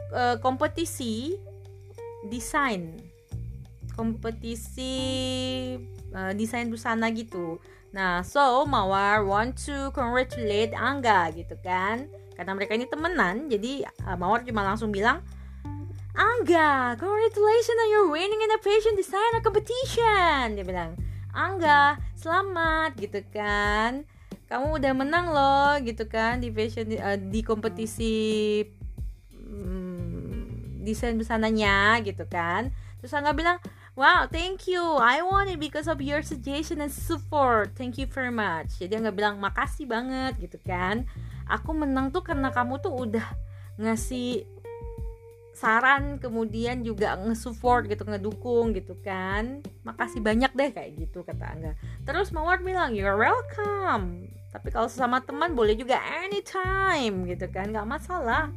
uh, 0.09 0.35
kompetisi 0.41 1.37
desain 2.27 3.12
kompetisi 3.93 4.93
uh, 6.13 6.33
desain 6.33 6.67
busana 6.67 7.09
gitu. 7.13 7.61
Nah, 7.93 8.25
so 8.25 8.65
Mawar 8.65 9.21
want 9.21 9.53
to 9.69 9.93
congratulate 9.93 10.73
Angga 10.73 11.29
gitu 11.33 11.53
kan. 11.61 12.09
Karena 12.33 12.57
mereka 12.57 12.73
ini 12.73 12.89
temenan, 12.89 13.45
jadi 13.45 13.85
uh, 14.09 14.17
Mawar 14.17 14.41
cuma 14.41 14.65
langsung 14.65 14.89
bilang, 14.89 15.21
Angga, 16.13 16.97
congratulations 16.97 17.79
on 17.81 17.89
your 17.89 18.05
winning 18.09 18.41
in 18.41 18.49
the 18.49 18.61
fashion 18.61 18.93
designer 18.97 19.41
competition. 19.41 20.57
Dia 20.57 20.65
bilang, 20.65 20.97
Angga, 21.33 22.01
selamat 22.17 22.97
gitu 22.97 23.21
kan. 23.29 24.05
Kamu 24.49 24.77
udah 24.77 24.93
menang 24.93 25.33
loh 25.33 25.73
gitu 25.81 26.05
kan 26.05 26.41
di 26.41 26.53
fashion 26.53 26.93
uh, 26.97 27.17
di 27.17 27.41
kompetisi 27.41 28.13
desain 30.83 31.15
busananya 31.15 32.03
gitu 32.03 32.27
kan 32.27 32.69
terus 32.99 33.15
Angga 33.15 33.31
bilang 33.31 33.57
wow 33.93 34.25
thank 34.29 34.65
you. 34.65 34.81
I 34.97 35.21
want 35.21 35.49
it 35.49 35.59
because 35.61 35.85
of 35.85 36.01
your 36.01 36.21
suggestion 36.21 36.81
and 36.81 36.91
support. 36.91 37.77
Thank 37.77 37.97
you 37.97 38.09
very 38.09 38.33
much. 38.33 38.81
Jadi 38.81 38.97
Angga 38.97 39.13
bilang 39.13 39.37
makasih 39.37 39.85
banget 39.85 40.37
gitu 40.41 40.57
kan. 40.65 41.05
Aku 41.49 41.75
menang 41.75 42.09
tuh 42.09 42.23
karena 42.25 42.49
kamu 42.49 42.79
tuh 42.81 42.93
udah 42.93 43.27
ngasih 43.77 44.47
saran 45.53 46.17
kemudian 46.17 46.81
juga 46.81 47.13
nge-support 47.13 47.85
gitu 47.85 48.03
ngedukung 48.03 48.73
gitu 48.73 48.97
kan. 49.05 49.61
Makasih 49.85 50.19
banyak 50.19 50.51
deh 50.51 50.69
kayak 50.73 50.91
gitu 50.97 51.21
kata 51.21 51.45
Angga. 51.45 51.71
Terus 52.03 52.33
Mawar 52.33 52.59
bilang 52.65 52.97
you're 52.97 53.17
welcome. 53.17 54.27
Tapi 54.53 54.69
kalau 54.69 54.85
sesama 54.85 55.21
teman 55.21 55.57
boleh 55.57 55.73
juga 55.73 55.97
anytime 56.21 57.25
gitu 57.25 57.49
kan 57.49 57.73
nggak 57.73 57.89
masalah. 57.89 58.53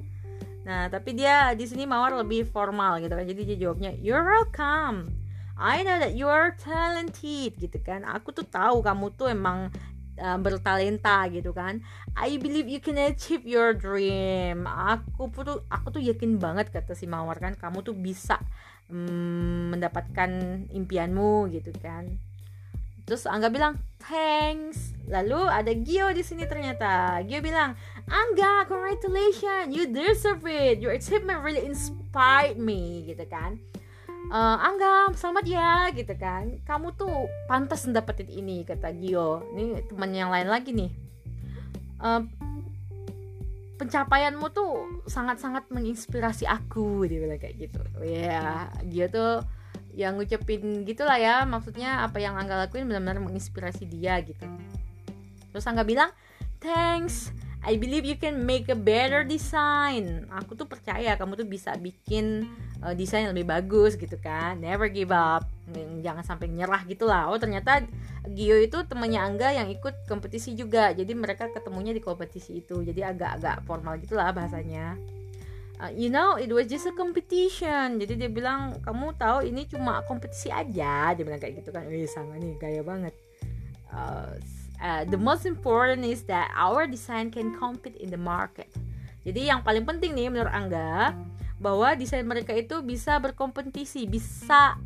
Nah, 0.67 0.91
tapi 0.91 1.15
dia 1.15 1.55
di 1.55 1.63
sini 1.63 1.87
Mawar 1.87 2.21
lebih 2.21 2.45
formal 2.51 2.99
gitu 2.99 3.15
kan. 3.15 3.23
Jadi 3.23 3.43
dia 3.55 3.57
jawabnya, 3.69 3.95
"You're 4.03 4.27
welcome. 4.27 5.16
I 5.57 5.83
know 5.83 5.97
that 5.99 6.13
you 6.13 6.29
are 6.29 6.53
talented." 6.55 7.57
gitu 7.57 7.79
kan. 7.81 8.05
Aku 8.05 8.31
tuh 8.31 8.45
tahu 8.45 8.85
kamu 8.85 9.13
tuh 9.17 9.33
emang 9.33 9.73
uh, 10.21 10.39
bertalenta 10.41 11.25
gitu 11.33 11.53
kan. 11.53 11.81
I 12.17 12.41
believe 12.41 12.69
you 12.69 12.81
can 12.81 12.97
achieve 12.97 13.45
your 13.45 13.77
dream. 13.77 14.65
Aku 14.65 15.29
tuh 15.33 15.65
aku 15.69 15.97
tuh 15.97 16.03
yakin 16.05 16.41
banget 16.41 16.73
kata 16.73 16.97
si 16.97 17.05
Mawar 17.05 17.37
kan, 17.41 17.57
kamu 17.57 17.85
tuh 17.85 17.97
bisa 17.97 18.41
um, 18.89 19.73
mendapatkan 19.73 20.31
impianmu 20.73 21.53
gitu 21.53 21.73
kan. 21.81 22.17
Terus 23.07 23.23
Angga 23.31 23.53
bilang, 23.55 23.79
"Thanks." 24.03 24.97
Lalu 25.07 25.47
ada 25.47 25.71
Gio 25.71 26.11
di 26.11 26.27
sini 26.27 26.43
ternyata. 26.51 27.23
Gio 27.23 27.39
bilang, 27.39 27.79
Angga, 28.11 28.67
congratulations, 28.67 29.71
you 29.71 29.87
deserve 29.87 30.43
it. 30.43 30.83
Your 30.83 30.91
achievement 30.91 31.47
really 31.47 31.63
inspired 31.63 32.59
me, 32.59 33.07
gitu 33.07 33.23
kan. 33.31 33.63
Uh, 34.27 34.59
Angga, 34.59 35.15
selamat 35.15 35.45
ya, 35.47 35.87
gitu 35.95 36.11
kan. 36.19 36.59
Kamu 36.67 36.99
tuh 36.99 37.31
pantas 37.47 37.87
mendapetin 37.87 38.27
ini, 38.27 38.67
kata 38.67 38.91
Gio. 38.91 39.47
Ini 39.55 39.87
teman 39.87 40.11
yang 40.11 40.35
lain 40.35 40.51
lagi 40.51 40.75
nih. 40.75 40.91
Uh, 42.03 42.27
pencapaianmu 43.79 44.51
tuh 44.51 45.03
sangat-sangat 45.07 45.71
menginspirasi 45.71 46.43
aku, 46.43 47.07
dia 47.07 47.23
bilang 47.23 47.39
kayak 47.39 47.55
gitu. 47.55 47.81
Ya, 48.03 48.11
yeah, 48.11 48.57
Gio 48.91 49.07
tuh 49.07 49.33
yang 49.95 50.19
ngucapin 50.19 50.83
gitulah 50.83 51.17
ya, 51.23 51.47
maksudnya 51.47 52.03
apa 52.03 52.19
yang 52.19 52.35
Angga 52.35 52.67
lakuin 52.67 52.91
benar-benar 52.91 53.23
menginspirasi 53.23 53.87
dia 53.87 54.19
gitu. 54.27 54.43
Terus 55.55 55.65
Angga 55.71 55.87
bilang, 55.87 56.11
thanks 56.59 57.31
I 57.67 57.75
believe 57.75 58.07
you 58.07 58.15
can 58.15 58.47
make 58.47 58.71
a 58.71 58.79
better 58.79 59.27
design. 59.27 60.31
Aku 60.31 60.55
tuh 60.55 60.71
percaya 60.71 61.19
kamu 61.19 61.35
tuh 61.35 61.49
bisa 61.51 61.75
bikin 61.75 62.47
uh, 62.83 62.95
desain 62.97 63.29
yang 63.29 63.33
lebih 63.37 63.49
bagus 63.49 63.95
gitu 63.97 64.17
kan. 64.21 64.59
Never 64.61 64.89
give 64.91 65.13
up. 65.13 65.49
Jangan 66.03 66.25
sampai 66.25 66.51
nyerah 66.51 66.83
gitu 66.85 67.09
lah. 67.09 67.31
Oh 67.31 67.39
ternyata 67.39 67.85
Gio 68.27 68.59
itu 68.59 68.83
temannya 68.87 69.23
Angga 69.23 69.55
yang 69.55 69.71
ikut 69.71 70.09
kompetisi 70.11 70.59
juga. 70.59 70.91
Jadi 70.91 71.15
mereka 71.15 71.47
ketemunya 71.53 71.95
di 71.95 72.03
kompetisi 72.03 72.59
itu. 72.61 72.83
Jadi 72.83 73.01
agak-agak 73.01 73.63
formal 73.65 73.97
gitu 74.03 74.19
lah 74.19 74.35
bahasanya. 74.35 74.99
Uh, 75.77 75.93
you 75.93 76.09
know, 76.09 76.41
it 76.41 76.49
was 76.49 76.65
just 76.67 76.89
a 76.89 76.95
competition. 76.97 78.01
Jadi 78.01 78.17
dia 78.17 78.31
bilang, 78.33 78.81
kamu 78.81 79.13
tahu 79.21 79.45
ini 79.45 79.69
cuma 79.69 80.01
kompetisi 80.09 80.49
aja. 80.49 81.13
Dia 81.13 81.23
bilang 81.23 81.37
kayak 81.37 81.61
gitu 81.61 81.69
kan. 81.69 81.85
Wih, 81.85 82.09
sama 82.09 82.41
nih, 82.41 82.57
gaya 82.57 82.81
banget. 82.81 83.13
Uh, 83.93 84.41
uh, 84.81 85.05
the 85.05 85.21
most 85.21 85.45
important 85.45 86.01
is 86.01 86.25
that 86.25 86.49
our 86.57 86.89
design 86.89 87.29
can 87.29 87.53
compete 87.61 87.95
in 88.01 88.09
the 88.09 88.17
market. 88.17 88.73
Jadi 89.27 89.51
yang 89.53 89.61
paling 89.61 89.83
penting 89.83 90.15
nih 90.15 90.31
menurut 90.31 90.55
Angga 90.55 91.13
bahwa 91.57 91.97
desain 91.97 92.27
mereka 92.27 92.53
itu 92.53 92.85
bisa 92.85 93.17
berkompetisi, 93.17 94.05
bisa 94.05 94.77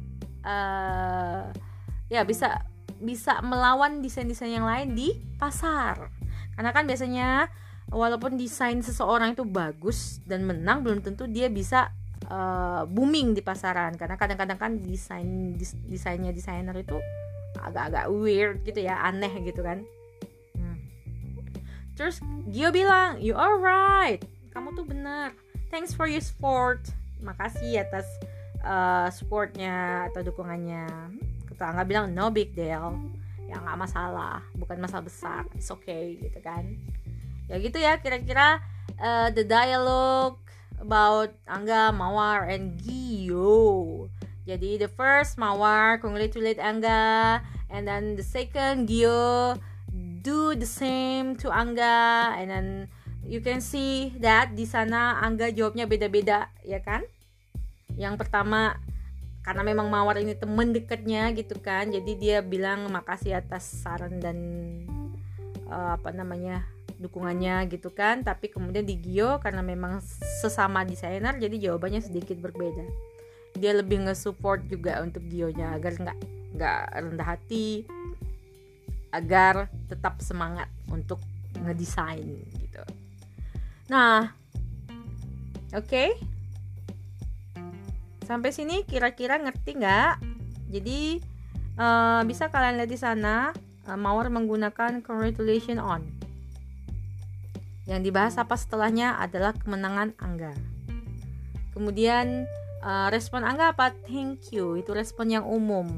uh, 0.46 1.50
ya 2.06 2.22
bisa 2.22 2.62
bisa 3.00 3.40
melawan 3.40 4.04
desain-desain 4.04 4.60
yang 4.60 4.68
lain 4.68 4.94
di 4.94 5.16
pasar. 5.40 6.12
Karena 6.54 6.70
kan 6.70 6.84
biasanya 6.84 7.48
walaupun 7.90 8.38
desain 8.38 8.78
seseorang 8.80 9.34
itu 9.34 9.42
bagus 9.42 10.22
dan 10.22 10.46
menang 10.46 10.86
belum 10.86 11.02
tentu 11.02 11.26
dia 11.26 11.50
bisa 11.50 11.90
uh, 12.30 12.86
booming 12.86 13.34
di 13.34 13.42
pasaran 13.42 13.98
karena 13.98 14.14
kadang-kadang 14.14 14.58
kan 14.58 14.72
desain 14.78 15.58
desainnya 15.90 16.30
desainer 16.30 16.74
itu 16.78 16.96
agak-agak 17.58 18.06
weird 18.14 18.62
gitu 18.62 18.86
ya 18.86 19.02
aneh 19.02 19.30
gitu 19.42 19.66
kan 19.66 19.82
hmm. 20.54 20.78
terus 21.98 22.22
Gio 22.46 22.70
bilang 22.70 23.18
you 23.18 23.34
are 23.34 23.58
right 23.58 24.22
kamu 24.54 24.70
tuh 24.78 24.86
benar 24.86 25.34
thanks 25.70 25.94
for 25.94 26.10
your 26.10 26.20
support. 26.20 26.82
Makasih 27.22 27.86
atas 27.86 28.06
uh, 28.66 29.08
supportnya 29.14 30.10
atau 30.12 30.20
dukungannya. 30.26 30.90
Tetangga 31.48 31.86
bilang 31.86 32.12
no 32.12 32.28
big 32.28 32.52
deal. 32.52 32.98
Ya 33.46 33.56
nggak 33.56 33.78
masalah. 33.78 34.42
Bukan 34.58 34.82
masalah 34.82 35.06
besar. 35.06 35.46
It's 35.54 35.70
okay 35.70 36.18
gitu 36.18 36.42
kan. 36.42 36.76
Ya 37.48 37.56
gitu 37.62 37.78
ya. 37.78 37.96
Kira-kira 38.02 38.60
uh, 38.98 39.30
the 39.30 39.46
dialogue 39.46 40.42
about 40.80 41.32
Angga, 41.46 41.92
Mawar, 41.94 42.48
and 42.48 42.80
Gio. 42.80 44.08
Jadi 44.48 44.80
the 44.80 44.90
first 44.90 45.36
Mawar 45.36 46.00
congratulate 46.00 46.58
Angga, 46.58 47.38
and 47.68 47.86
then 47.86 48.16
the 48.16 48.24
second 48.24 48.88
Gio 48.88 49.54
do 50.24 50.56
the 50.56 50.66
same 50.66 51.36
to 51.36 51.52
Angga, 51.52 52.34
and 52.40 52.48
then 52.48 52.66
you 53.30 53.38
can 53.38 53.62
see 53.62 54.10
that 54.18 54.58
di 54.58 54.66
sana 54.66 55.22
Angga 55.22 55.54
jawabnya 55.54 55.86
beda-beda, 55.86 56.50
ya 56.66 56.82
kan? 56.82 57.06
Yang 57.94 58.26
pertama 58.26 58.74
karena 59.46 59.62
memang 59.62 59.86
Mawar 59.86 60.18
ini 60.18 60.34
temen 60.34 60.74
dekatnya 60.74 61.30
gitu 61.38 61.54
kan, 61.62 61.94
jadi 61.94 62.12
dia 62.18 62.38
bilang 62.42 62.90
makasih 62.90 63.38
atas 63.38 63.86
saran 63.86 64.18
dan 64.18 64.36
uh, 65.70 65.94
apa 65.94 66.10
namanya 66.10 66.66
dukungannya 66.98 67.70
gitu 67.70 67.94
kan. 67.94 68.26
Tapi 68.26 68.50
kemudian 68.50 68.82
di 68.82 68.98
Gio 68.98 69.38
karena 69.38 69.62
memang 69.62 70.02
sesama 70.42 70.82
desainer 70.82 71.38
jadi 71.38 71.70
jawabannya 71.70 72.02
sedikit 72.02 72.36
berbeda. 72.42 72.82
Dia 73.54 73.78
lebih 73.78 74.10
nge-support 74.10 74.66
juga 74.66 74.98
untuk 75.06 75.22
Gio-nya 75.30 75.78
agar 75.78 75.94
nggak 75.94 76.18
nggak 76.58 76.80
rendah 76.98 77.28
hati 77.38 77.86
agar 79.14 79.70
tetap 79.86 80.18
semangat 80.22 80.66
untuk 80.90 81.18
ngedesain 81.58 82.46
gitu 82.58 82.69
nah 83.90 84.30
oke 85.74 85.82
okay. 85.90 86.14
sampai 88.22 88.54
sini 88.54 88.86
kira-kira 88.86 89.42
ngerti 89.42 89.82
nggak 89.82 90.22
jadi 90.70 91.18
uh, 91.74 92.22
bisa 92.22 92.46
kalian 92.46 92.78
lihat 92.78 92.90
di 92.94 92.98
sana 93.02 93.50
uh, 93.90 93.98
Mawar 93.98 94.30
menggunakan 94.30 95.02
congratulation 95.02 95.82
on 95.82 96.20
yang 97.90 98.06
dibahas 98.06 98.38
apa 98.38 98.54
setelahnya 98.54 99.18
adalah 99.18 99.50
kemenangan 99.50 100.14
Angga. 100.22 100.54
Kemudian 101.74 102.46
uh, 102.86 103.10
respon 103.10 103.42
Angga 103.42 103.74
apa? 103.74 103.90
Thank 104.06 104.54
you. 104.54 104.78
Itu 104.78 104.94
respon 104.94 105.34
yang 105.34 105.42
umum. 105.42 105.90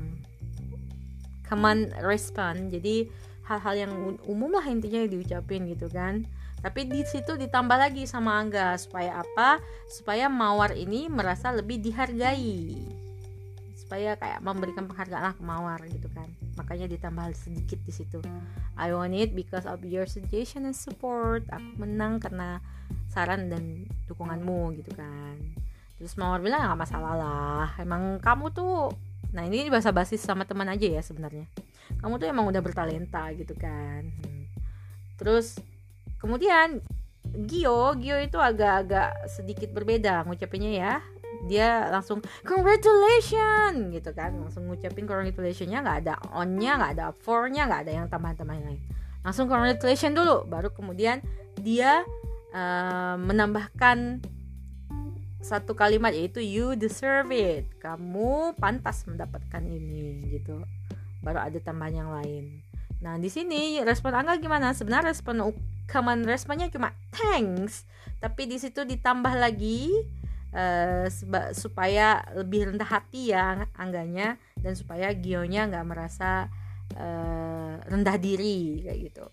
Command 1.45 1.93
respon. 2.01 2.73
Jadi 2.73 3.13
hal-hal 3.45 3.75
yang 3.77 3.93
umum 4.25 4.57
lah 4.57 4.65
intinya 4.65 5.05
diucapin 5.05 5.69
gitu 5.69 5.93
kan. 5.93 6.25
Tapi 6.63 6.87
di 6.87 7.03
situ 7.03 7.35
ditambah 7.35 7.75
lagi 7.75 8.07
sama 8.07 8.39
Angga 8.39 8.79
supaya 8.79 9.21
apa? 9.21 9.59
Supaya 9.91 10.31
Mawar 10.31 10.79
ini 10.79 11.11
merasa 11.11 11.51
lebih 11.51 11.83
dihargai. 11.83 12.79
Supaya 13.75 14.15
kayak 14.15 14.41
memberikan 14.47 14.87
penghargaan 14.87 15.23
lah 15.27 15.35
ke 15.35 15.43
Mawar 15.43 15.83
gitu 15.91 16.07
kan. 16.15 16.31
Makanya 16.55 16.87
ditambah 16.87 17.35
sedikit 17.35 17.83
di 17.83 17.93
situ. 17.93 18.23
I 18.79 18.95
want 18.95 19.13
it 19.19 19.35
because 19.35 19.67
of 19.67 19.83
your 19.83 20.07
suggestion 20.07 20.65
and 20.65 20.77
support 20.79 21.45
aku 21.51 21.83
menang 21.83 22.23
karena 22.23 22.63
saran 23.13 23.53
dan 23.53 23.85
dukunganmu 24.09 24.81
gitu 24.81 24.97
kan 24.97 25.37
terus 26.01 26.19
Mawar 26.19 26.41
bilang 26.43 26.67
nggak 26.67 26.81
masalah 26.83 27.15
lah 27.15 27.69
emang 27.79 28.19
kamu 28.19 28.51
tuh 28.51 28.91
nah 29.31 29.45
ini 29.47 29.69
bahasa 29.71 29.93
basis 29.95 30.25
sama 30.25 30.49
teman 30.49 30.67
aja 30.67 30.89
ya 30.89 30.99
sebenarnya 31.05 31.47
kamu 32.01 32.19
tuh 32.19 32.27
emang 32.27 32.49
udah 32.49 32.59
bertalenta 32.59 33.31
gitu 33.37 33.55
kan 33.55 34.09
hmm. 34.09 34.51
terus 35.21 35.61
kemudian 36.23 36.79
Gio 37.33 37.97
Gio 37.99 38.17
itu 38.21 38.39
agak-agak 38.39 39.27
sedikit 39.27 39.75
berbeda 39.75 40.23
ngucapinnya 40.29 40.73
ya. 40.73 40.95
Dia 41.49 41.91
langsung 41.91 42.23
congratulations! 42.47 43.91
gitu 43.91 44.11
kan. 44.15 44.37
Langsung 44.39 44.71
ngucapin 44.71 45.09
congratulationnya 45.09 45.83
nggak 45.83 45.99
ada 46.07 46.15
onnya 46.31 46.79
nggak 46.79 46.93
ada 46.99 47.07
fornya 47.11 47.67
nggak 47.67 47.83
ada 47.89 47.93
yang 47.93 48.07
tambahan-tambahan 48.07 48.63
lain. 48.63 48.83
Langsung 49.27 49.51
congratulations 49.51 50.15
dulu 50.15 50.47
baru 50.47 50.71
kemudian 50.71 51.19
dia 51.59 52.07
uh, 52.55 53.17
menambahkan 53.19 54.23
satu 55.43 55.75
kalimat 55.75 56.15
yaitu 56.15 56.39
you 56.39 56.79
deserve 56.79 57.33
it. 57.35 57.67
Kamu 57.83 58.55
pantas 58.61 59.03
mendapatkan 59.09 59.63
ini 59.67 60.39
gitu. 60.39 60.63
Baru 61.25 61.43
ada 61.43 61.59
tambahan 61.59 62.07
yang 62.07 62.11
lain. 62.15 62.63
Nah 63.03 63.19
di 63.19 63.27
sini 63.27 63.83
respon 63.83 64.15
Angga 64.15 64.39
gimana? 64.39 64.71
Sebenarnya 64.71 65.11
respon 65.11 65.43
common 65.91 66.25
responnya 66.27 66.69
cuma 66.73 66.95
thanks. 67.13 67.85
Tapi 68.23 68.47
di 68.47 68.57
situ 68.59 68.87
ditambah 68.87 69.35
lagi 69.35 69.91
uh, 70.55 71.07
supaya 71.53 72.23
lebih 72.39 72.71
rendah 72.71 72.87
hati 72.87 73.35
ya 73.35 73.67
angganya 73.75 74.39
dan 74.63 74.79
supaya 74.79 75.11
Gionya 75.11 75.67
nggak 75.67 75.87
merasa 75.87 76.47
uh, 76.95 77.83
rendah 77.89 78.17
diri 78.21 78.87
kayak 78.87 78.99
gitu. 79.11 79.27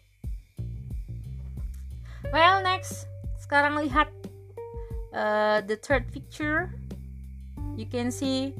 Well 2.33 2.65
next 2.65 3.05
sekarang 3.39 3.77
lihat 3.79 4.09
uh, 5.13 5.61
the 5.63 5.77
third 5.77 6.09
picture. 6.09 6.73
You 7.79 7.87
can 7.87 8.11
see 8.11 8.51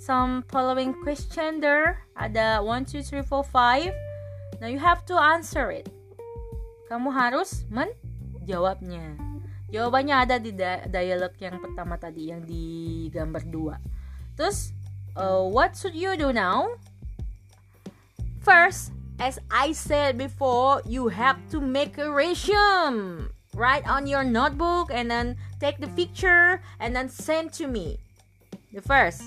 some 0.00 0.42
following 0.50 0.98
question 1.04 1.62
there. 1.62 2.02
Ada 2.18 2.58
one 2.64 2.82
two 2.82 3.06
three 3.06 3.22
four 3.22 3.46
five. 3.46 3.94
Now 4.58 4.66
you 4.66 4.82
have 4.82 5.06
to 5.10 5.14
answer 5.14 5.70
it 5.70 5.90
kamu 6.94 7.10
harus 7.10 7.66
menjawabnya 7.74 9.18
Jawabannya 9.74 10.14
ada 10.14 10.38
di 10.38 10.54
dialog 10.86 11.34
yang 11.42 11.58
pertama 11.58 11.98
tadi 11.98 12.30
yang 12.30 12.46
di 12.46 13.10
gambar 13.10 13.42
dua. 13.50 13.74
Terus, 14.38 14.70
uh, 15.18 15.42
what 15.42 15.74
should 15.74 15.98
you 15.98 16.14
do 16.14 16.30
now? 16.30 16.78
First, 18.46 18.94
as 19.18 19.42
I 19.50 19.74
said 19.74 20.14
before, 20.14 20.78
you 20.86 21.10
have 21.10 21.42
to 21.50 21.58
make 21.58 21.98
a 21.98 22.06
resume. 22.06 23.34
Write 23.58 23.82
on 23.90 24.06
your 24.06 24.22
notebook 24.22 24.94
and 24.94 25.10
then 25.10 25.34
take 25.58 25.82
the 25.82 25.90
picture 25.98 26.62
and 26.78 26.94
then 26.94 27.10
send 27.10 27.50
to 27.58 27.66
me. 27.66 27.98
The 28.70 28.82
first. 28.86 29.26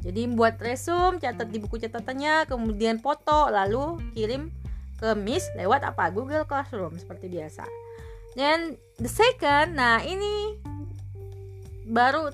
Jadi 0.00 0.32
buat 0.32 0.56
resume, 0.64 1.20
catat 1.20 1.52
di 1.52 1.60
buku 1.60 1.76
catatannya, 1.76 2.48
kemudian 2.48 3.04
foto, 3.04 3.52
lalu 3.52 4.00
kirim 4.16 4.48
ke 5.00 5.16
Miss 5.16 5.48
lewat 5.56 5.80
apa? 5.80 6.12
Google 6.12 6.44
Classroom 6.44 7.00
seperti 7.00 7.32
biasa. 7.32 7.64
Dan 8.36 8.76
the 9.00 9.08
second, 9.08 9.74
nah 9.74 10.04
ini 10.04 10.60
baru 11.88 12.30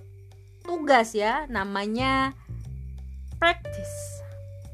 tugas 0.67 1.15
ya, 1.15 1.47
namanya 1.47 2.35
practice, 3.39 4.21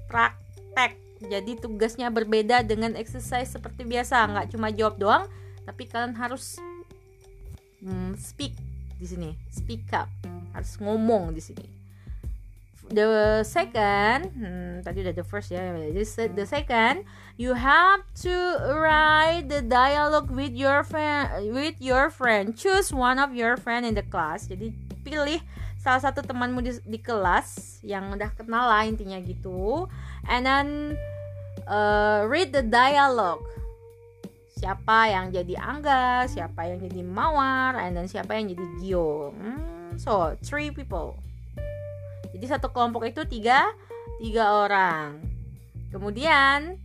praktek. 0.09 0.96
Jadi 1.22 1.61
tugasnya 1.61 2.11
berbeda 2.11 2.66
dengan 2.66 2.98
exercise 2.98 3.52
seperti 3.52 3.87
biasa, 3.87 4.26
nggak 4.26 4.48
cuma 4.50 4.74
jawab 4.74 4.98
doang, 4.98 5.24
tapi 5.62 5.87
kalian 5.87 6.16
harus 6.18 6.59
hmm, 7.85 8.18
speak 8.18 8.59
di 8.98 9.07
sini, 9.07 9.31
speak 9.52 9.87
up, 9.94 10.11
harus 10.50 10.74
ngomong 10.83 11.31
di 11.31 11.44
sini 11.44 11.82
the 12.92 13.42
second 13.42 14.31
hmm, 14.37 14.85
tadi 14.85 15.00
udah 15.00 15.16
the 15.16 15.24
first 15.24 15.48
ya 15.48 15.61
the 16.12 16.46
second 16.46 17.09
you 17.40 17.57
have 17.57 18.05
to 18.14 18.33
write 18.76 19.48
the 19.48 19.64
dialogue 19.64 20.28
with 20.31 20.52
your 20.52 20.85
friend 20.85 21.50
with 21.50 21.76
your 21.81 22.11
friend. 22.12 22.57
Choose 22.57 22.92
one 22.92 23.18
of 23.18 23.35
your 23.35 23.57
friend 23.57 23.88
in 23.88 23.96
the 23.96 24.05
class. 24.05 24.46
Jadi 24.46 24.70
pilih 25.02 25.40
salah 25.81 25.98
satu 25.98 26.22
temanmu 26.22 26.62
di, 26.62 26.72
di 26.87 26.98
kelas 27.00 27.81
yang 27.83 28.12
udah 28.14 28.31
kenal 28.37 28.68
lah 28.68 28.85
intinya 28.85 29.18
gitu. 29.18 29.88
And 30.28 30.46
then 30.46 30.66
uh, 31.66 32.28
read 32.28 32.52
the 32.52 32.62
dialogue. 32.62 33.42
Siapa 34.62 35.11
yang 35.11 35.35
jadi 35.35 35.59
Angga 35.59 36.31
siapa 36.31 36.70
yang 36.70 36.87
jadi 36.87 37.02
Mawar 37.02 37.74
and 37.83 37.98
then 37.98 38.07
siapa 38.07 38.38
yang 38.38 38.55
jadi 38.55 38.66
Gio. 38.78 39.35
Hmm, 39.35 39.98
so 39.98 40.38
three 40.38 40.70
people 40.70 41.18
jadi 42.33 42.57
satu 42.57 42.73
kelompok 42.73 43.05
itu 43.05 43.23
tiga 43.29 43.68
tiga 44.18 44.64
orang. 44.64 45.21
Kemudian 45.92 46.81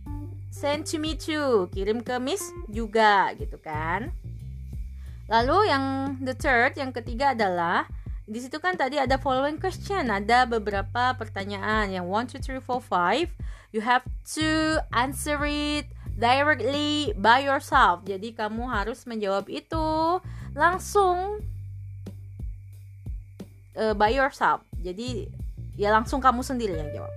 send 0.52 0.84
to 0.84 1.00
me 1.00 1.16
too 1.16 1.72
kirim 1.72 2.04
ke 2.04 2.20
miss 2.20 2.44
juga 2.68 3.32
gitu 3.36 3.56
kan. 3.56 4.12
Lalu 5.28 5.72
yang 5.72 5.84
the 6.20 6.36
third 6.36 6.76
yang 6.76 6.92
ketiga 6.92 7.32
adalah 7.32 7.88
di 8.28 8.44
situ 8.44 8.60
kan 8.60 8.76
tadi 8.76 9.00
ada 9.00 9.16
following 9.16 9.56
question 9.56 10.12
ada 10.12 10.44
beberapa 10.44 11.16
pertanyaan. 11.16 11.88
Yang 11.88 12.06
one 12.06 12.26
two 12.28 12.40
three 12.40 12.60
four 12.60 12.84
five 12.84 13.32
you 13.72 13.80
have 13.80 14.04
to 14.36 14.80
answer 14.92 15.40
it 15.48 15.88
directly 16.20 17.16
by 17.16 17.40
yourself. 17.40 18.04
Jadi 18.04 18.36
kamu 18.36 18.68
harus 18.68 19.08
menjawab 19.08 19.48
itu 19.48 20.20
langsung 20.52 21.40
uh, 23.78 23.96
by 23.96 24.12
yourself 24.12 24.67
jadi 24.82 25.28
ya 25.78 25.94
langsung 25.94 26.18
kamu 26.18 26.42
sendiri 26.42 26.74
yang 26.74 26.90
jawab. 26.90 27.14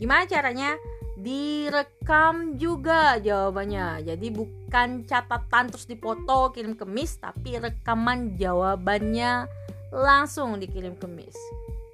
Gimana 0.00 0.24
caranya? 0.24 0.76
Direkam 1.20 2.56
juga 2.56 3.20
jawabannya. 3.20 4.08
Jadi 4.08 4.26
bukan 4.32 5.04
catatan 5.04 5.68
terus 5.68 5.84
dipoto 5.84 6.48
kirim 6.56 6.72
ke 6.72 6.88
Miss 6.88 7.20
tapi 7.20 7.60
rekaman 7.60 8.40
jawabannya 8.40 9.44
langsung 9.92 10.56
dikirim 10.56 10.96
ke 10.96 11.04
Miss. 11.04 11.36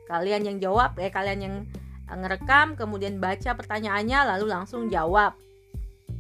Kalian 0.07 0.47
yang 0.47 0.57
jawab 0.63 0.95
eh 1.03 1.11
kalian 1.11 1.41
yang 1.43 1.57
ngerekam 2.07 2.79
kemudian 2.79 3.19
baca 3.19 3.59
pertanyaannya 3.59 4.39
lalu 4.39 4.47
langsung 4.47 4.87
jawab. 4.87 5.35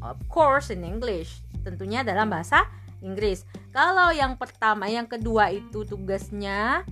Of 0.02 0.18
course 0.26 0.74
in 0.74 0.82
English. 0.82 1.46
Tentunya 1.62 2.02
dalam 2.02 2.26
bahasa 2.26 2.66
Inggris. 3.06 3.46
Kalau 3.70 4.10
yang 4.10 4.34
pertama 4.34 4.90
yang 4.90 5.06
kedua 5.06 5.54
itu 5.54 5.86
tugasnya 5.86 6.82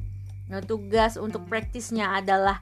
tugas 0.64 1.16
untuk 1.16 1.44
praktisnya 1.48 2.20
adalah 2.20 2.61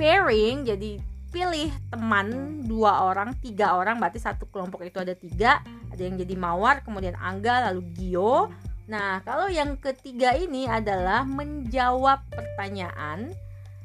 pairing 0.00 0.64
jadi 0.64 0.96
pilih 1.30 1.70
teman 1.94 2.58
dua 2.66 3.06
orang 3.06 3.38
tiga 3.38 3.78
orang 3.78 4.02
berarti 4.02 4.18
satu 4.18 4.50
kelompok 4.50 4.82
itu 4.82 4.98
ada 4.98 5.14
tiga. 5.14 5.62
Ada 5.94 6.02
yang 6.02 6.18
jadi 6.18 6.34
mawar 6.34 6.82
kemudian 6.82 7.14
angga 7.18 7.70
lalu 7.70 7.86
gio. 7.94 8.50
Nah 8.90 9.22
kalau 9.22 9.46
yang 9.46 9.78
ketiga 9.78 10.34
ini 10.34 10.66
adalah 10.66 11.22
menjawab 11.22 12.26
pertanyaan 12.34 13.30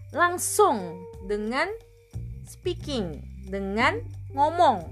langsung 0.10 1.05
dengan 1.29 1.69
speaking 2.49 3.21
dengan 3.45 4.01
ngomong. 4.34 4.89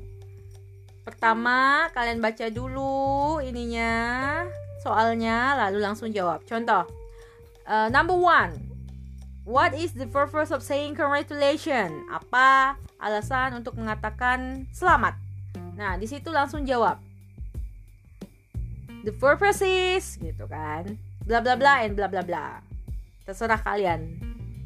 Pertama 1.03 1.89
kalian 1.91 2.21
baca 2.21 2.47
dulu 2.53 3.41
ininya 3.41 4.45
soalnya 4.85 5.57
lalu 5.57 5.81
langsung 5.81 6.13
jawab. 6.13 6.45
Contoh 6.45 6.85
uh, 7.67 7.87
number 7.91 8.15
one 8.15 8.73
What 9.43 9.75
is 9.75 9.91
the 9.91 10.07
purpose 10.07 10.55
of 10.55 10.63
saying 10.63 10.95
congratulations? 10.95 11.91
Apa 12.07 12.79
alasan 12.95 13.59
untuk 13.59 13.75
mengatakan 13.75 14.71
selamat? 14.71 15.19
Nah, 15.75 15.99
di 15.99 16.07
situ 16.07 16.31
langsung 16.31 16.63
jawab. 16.63 16.95
The 19.03 19.11
purpose 19.11 19.59
is 19.59 20.15
gitu 20.15 20.47
kan. 20.47 20.95
Bla 21.27 21.43
bla 21.43 21.59
bla 21.59 21.83
and 21.83 21.91
bla 21.99 22.07
bla 22.07 22.23
bla. 22.23 22.63
Terserah 23.27 23.59
kalian. 23.59 24.15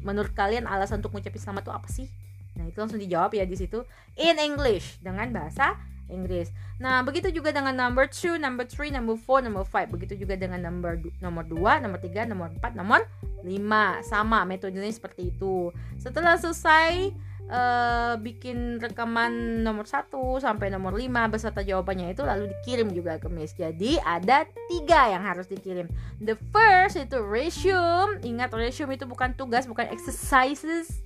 Menurut 0.06 0.30
kalian 0.38 0.70
alasan 0.70 1.02
untuk 1.02 1.10
mengucapkan 1.10 1.42
selamat 1.42 1.62
itu 1.66 1.72
apa 1.74 1.88
sih? 1.90 2.06
Nah, 2.54 2.70
itu 2.70 2.78
langsung 2.78 3.02
dijawab 3.02 3.34
ya 3.34 3.42
di 3.42 3.58
situ 3.58 3.82
in 4.14 4.38
English 4.38 5.02
dengan 5.02 5.26
bahasa 5.34 5.74
Inggris. 6.08 6.50
Nah, 6.80 7.04
begitu 7.04 7.28
juga 7.32 7.52
dengan 7.52 7.76
number 7.76 8.08
2, 8.08 8.40
number 8.40 8.64
3, 8.64 8.92
number 8.92 9.16
4, 9.16 9.44
number 9.44 9.64
5. 9.64 9.92
Begitu 9.92 10.14
juga 10.24 10.34
dengan 10.34 10.60
number 10.64 10.98
nomor 11.20 11.44
2, 11.44 11.84
nomor 11.84 11.98
3, 12.00 12.28
nomor 12.28 12.48
4, 12.60 12.74
nomor 12.74 13.00
5. 13.44 14.02
Sama 14.04 14.44
metodenya 14.48 14.88
seperti 14.88 15.30
itu. 15.30 15.70
Setelah 16.00 16.40
selesai 16.40 17.12
uh, 17.48 18.14
bikin 18.20 18.78
rekaman 18.78 19.64
nomor 19.64 19.88
1 19.88 20.12
sampai 20.40 20.68
nomor 20.70 20.94
5 20.94 21.32
beserta 21.32 21.64
jawabannya 21.64 22.12
itu 22.12 22.22
lalu 22.22 22.52
dikirim 22.60 22.92
juga 22.92 23.16
ke 23.18 23.28
Miss. 23.32 23.56
Jadi 23.56 23.98
ada 24.00 24.44
tiga 24.68 25.12
yang 25.12 25.24
harus 25.24 25.48
dikirim. 25.48 25.88
The 26.22 26.36
first 26.52 27.00
itu 27.00 27.18
resume. 27.20 28.20
Ingat 28.22 28.52
resume 28.54 28.94
itu 28.94 29.08
bukan 29.08 29.34
tugas, 29.34 29.64
bukan 29.66 29.88
exercises, 29.90 31.02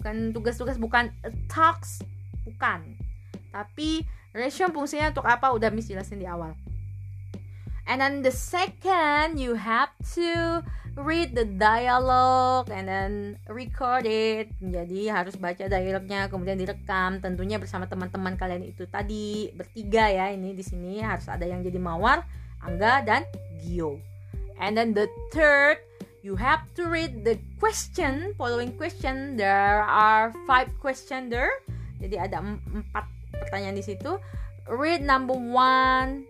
bukan 0.00 0.34
tugas-tugas, 0.34 0.76
bukan 0.80 1.12
talks, 1.46 2.02
bukan. 2.48 2.82
Tapi 3.52 4.02
Resume 4.32 4.72
fungsinya 4.72 5.12
untuk 5.12 5.28
apa? 5.28 5.52
Udah 5.52 5.68
Miss 5.68 5.88
jelasin 5.88 6.20
di 6.20 6.28
awal. 6.28 6.56
And 7.84 8.00
then 8.00 8.24
the 8.24 8.32
second, 8.32 9.36
you 9.36 9.58
have 9.58 9.92
to 10.16 10.62
read 10.96 11.32
the 11.32 11.44
dialogue 11.44 12.68
and 12.68 12.84
then 12.84 13.12
record 13.48 14.04
it. 14.04 14.52
Jadi 14.60 15.08
harus 15.08 15.36
baca 15.36 15.68
dialognya, 15.68 16.28
kemudian 16.28 16.56
direkam. 16.56 17.20
Tentunya 17.20 17.56
bersama 17.56 17.88
teman-teman 17.88 18.36
kalian 18.36 18.64
itu 18.64 18.88
tadi 18.88 19.50
bertiga 19.52 20.08
ya. 20.08 20.30
Ini 20.32 20.54
di 20.56 20.64
sini 20.64 21.00
harus 21.02 21.26
ada 21.28 21.44
yang 21.44 21.60
jadi 21.60 21.76
Mawar, 21.80 22.24
Angga 22.64 23.04
dan 23.04 23.26
Gio. 23.60 23.98
And 24.62 24.78
then 24.78 24.94
the 24.94 25.10
third, 25.34 25.82
you 26.22 26.38
have 26.38 26.62
to 26.78 26.86
read 26.86 27.26
the 27.26 27.34
question, 27.58 28.30
following 28.38 28.78
question. 28.78 29.34
There 29.34 29.82
are 29.82 30.30
five 30.46 30.70
question 30.78 31.28
there. 31.28 31.50
Jadi 31.98 32.14
ada 32.14 32.38
empat 32.46 33.06
pertanyaan 33.52 33.76
di 33.76 33.84
situ. 33.84 34.16
Read 34.64 35.04
number 35.04 35.36
one. 35.36 36.24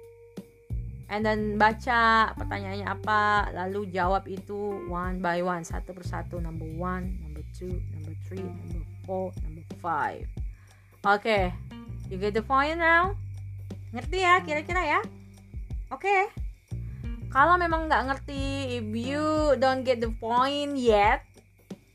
And 1.07 1.23
then 1.23 1.55
baca 1.55 2.35
pertanyaannya 2.35 2.83
apa 2.83 3.55
lalu 3.55 3.95
jawab 3.95 4.27
itu 4.27 4.91
one 4.91 5.23
by 5.23 5.39
one. 5.47 5.63
Satu 5.63 5.95
persatu 5.95 6.43
number 6.43 6.67
one 6.75 7.15
number 7.23 7.47
two 7.55 7.71
number 7.95 8.19
three 8.27 8.43
number 8.43 8.83
four 9.07 9.31
number 9.47 9.63
five. 9.79 10.27
Oke 11.07 11.23
okay. 11.23 11.45
you 12.11 12.19
get 12.19 12.35
the 12.35 12.43
point 12.43 12.83
now? 12.83 13.15
Ngerti 13.95 14.19
ya 14.19 14.43
kira-kira 14.43 14.83
ya? 14.83 15.01
Oke. 15.95 16.03
Okay. 16.03 16.23
kalau 17.33 17.57
memang 17.57 17.89
nggak 17.89 18.13
ngerti 18.13 18.77
if 18.77 18.87
you 18.93 19.57
don't 19.57 19.89
get 19.89 20.05
the 20.05 20.13
point 20.21 20.77
yet 20.77 21.25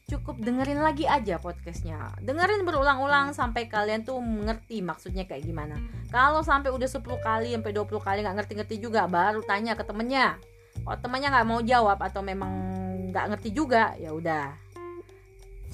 cukup 0.07 0.39
dengerin 0.39 0.79
lagi 0.79 1.03
aja 1.03 1.35
podcastnya. 1.35 1.99
Dengerin 2.23 2.63
berulang-ulang 2.63 3.35
sampai 3.35 3.67
kalian 3.67 4.07
tuh 4.07 4.23
mengerti 4.23 4.79
maksudnya 4.79 5.27
kayak 5.27 5.43
gimana. 5.43 5.75
Kalau 6.07 6.39
sampai 6.39 6.71
udah 6.71 6.87
10 6.87 7.03
kali 7.19 7.51
sampai 7.51 7.75
20 7.75 7.99
kali 7.99 8.23
nggak 8.23 8.35
ngerti-ngerti 8.39 8.79
juga 8.79 9.03
baru 9.03 9.43
tanya 9.43 9.75
ke 9.75 9.83
temennya. 9.83 10.39
Kalau 10.79 10.97
temennya 11.03 11.27
nggak 11.35 11.47
mau 11.51 11.59
jawab 11.59 11.99
atau 11.99 12.23
memang 12.23 12.51
nggak 13.11 13.35
ngerti 13.35 13.49
juga 13.51 13.99
ya 13.99 14.15
udah. 14.15 14.55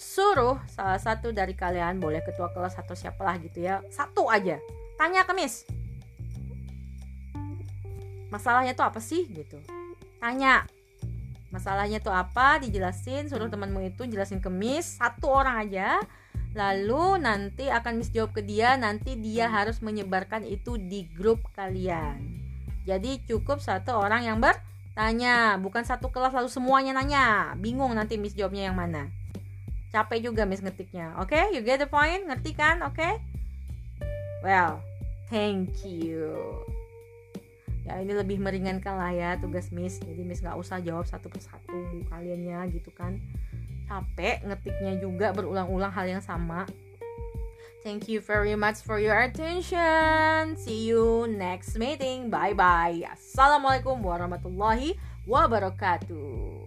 Suruh 0.02 0.58
salah 0.66 0.98
satu 0.98 1.30
dari 1.30 1.54
kalian 1.54 2.02
boleh 2.02 2.26
ketua 2.26 2.50
kelas 2.58 2.74
atau 2.82 2.98
siapalah 2.98 3.38
gitu 3.38 3.62
ya 3.62 3.86
satu 3.94 4.34
aja. 4.34 4.58
Tanya 4.98 5.30
ke 5.30 5.34
miss. 5.38 5.62
Masalahnya 8.34 8.74
tuh 8.74 8.90
apa 8.90 8.98
sih 8.98 9.30
gitu. 9.30 9.62
Tanya 10.18 10.66
masalahnya 11.54 12.02
tuh 12.02 12.10
apa? 12.10 12.58
Dijelasin 12.58 13.30
suruh 13.30 13.48
temanmu 13.48 13.86
itu 13.86 14.10
jelasin 14.10 14.42
ke 14.42 14.50
Miss 14.50 14.98
satu 14.98 15.30
orang 15.30 15.70
aja. 15.70 16.02
Lalu 16.58 17.22
nanti 17.22 17.70
akan 17.70 18.02
Miss 18.02 18.10
jawab 18.10 18.34
ke 18.34 18.42
dia 18.42 18.74
nanti 18.74 19.14
dia 19.14 19.46
harus 19.48 19.78
menyebarkan 19.86 20.42
itu 20.44 20.82
di 20.82 21.06
grup 21.14 21.46
kalian. 21.54 22.42
Jadi 22.84 23.22
cukup 23.30 23.62
satu 23.62 23.96
orang 23.96 24.26
yang 24.26 24.42
bertanya 24.42 25.56
bukan 25.62 25.86
satu 25.86 26.10
kelas 26.10 26.34
lalu 26.34 26.50
semuanya 26.50 26.98
nanya. 26.98 27.54
Bingung 27.62 27.94
nanti 27.94 28.18
Miss 28.18 28.34
jawabnya 28.34 28.74
yang 28.74 28.76
mana. 28.76 29.14
Capek 29.94 30.26
juga 30.26 30.50
Miss 30.50 30.66
ngetiknya. 30.66 31.14
Oke 31.22 31.38
okay? 31.38 31.54
you 31.54 31.62
get 31.62 31.78
the 31.78 31.86
point? 31.86 32.26
Ngerti 32.26 32.58
kan? 32.58 32.82
Oke? 32.82 32.98
Okay? 32.98 33.14
well 34.44 34.84
thank 35.32 35.88
you 35.88 36.73
ya 37.84 38.00
ini 38.00 38.16
lebih 38.16 38.40
meringankan 38.40 38.96
lah 38.96 39.12
ya 39.12 39.30
tugas 39.40 39.70
Miss 39.76 40.00
jadi 40.00 40.24
Miss 40.24 40.40
nggak 40.40 40.56
usah 40.56 40.80
jawab 40.80 41.04
satu 41.04 41.28
persatu 41.28 42.08
kaliannya 42.08 42.72
gitu 42.72 42.90
kan 42.96 43.20
capek 43.92 44.40
ngetiknya 44.48 45.04
juga 45.04 45.36
berulang-ulang 45.36 45.92
hal 45.92 46.08
yang 46.08 46.24
sama 46.24 46.64
Thank 47.84 48.08
you 48.08 48.24
very 48.24 48.56
much 48.56 48.80
for 48.80 48.96
your 48.96 49.20
attention. 49.20 50.56
See 50.56 50.88
you 50.88 51.28
next 51.28 51.76
meeting. 51.76 52.32
Bye 52.32 52.56
bye. 52.56 52.96
Assalamualaikum 53.12 54.00
warahmatullahi 54.00 54.96
wabarakatuh. 55.28 56.63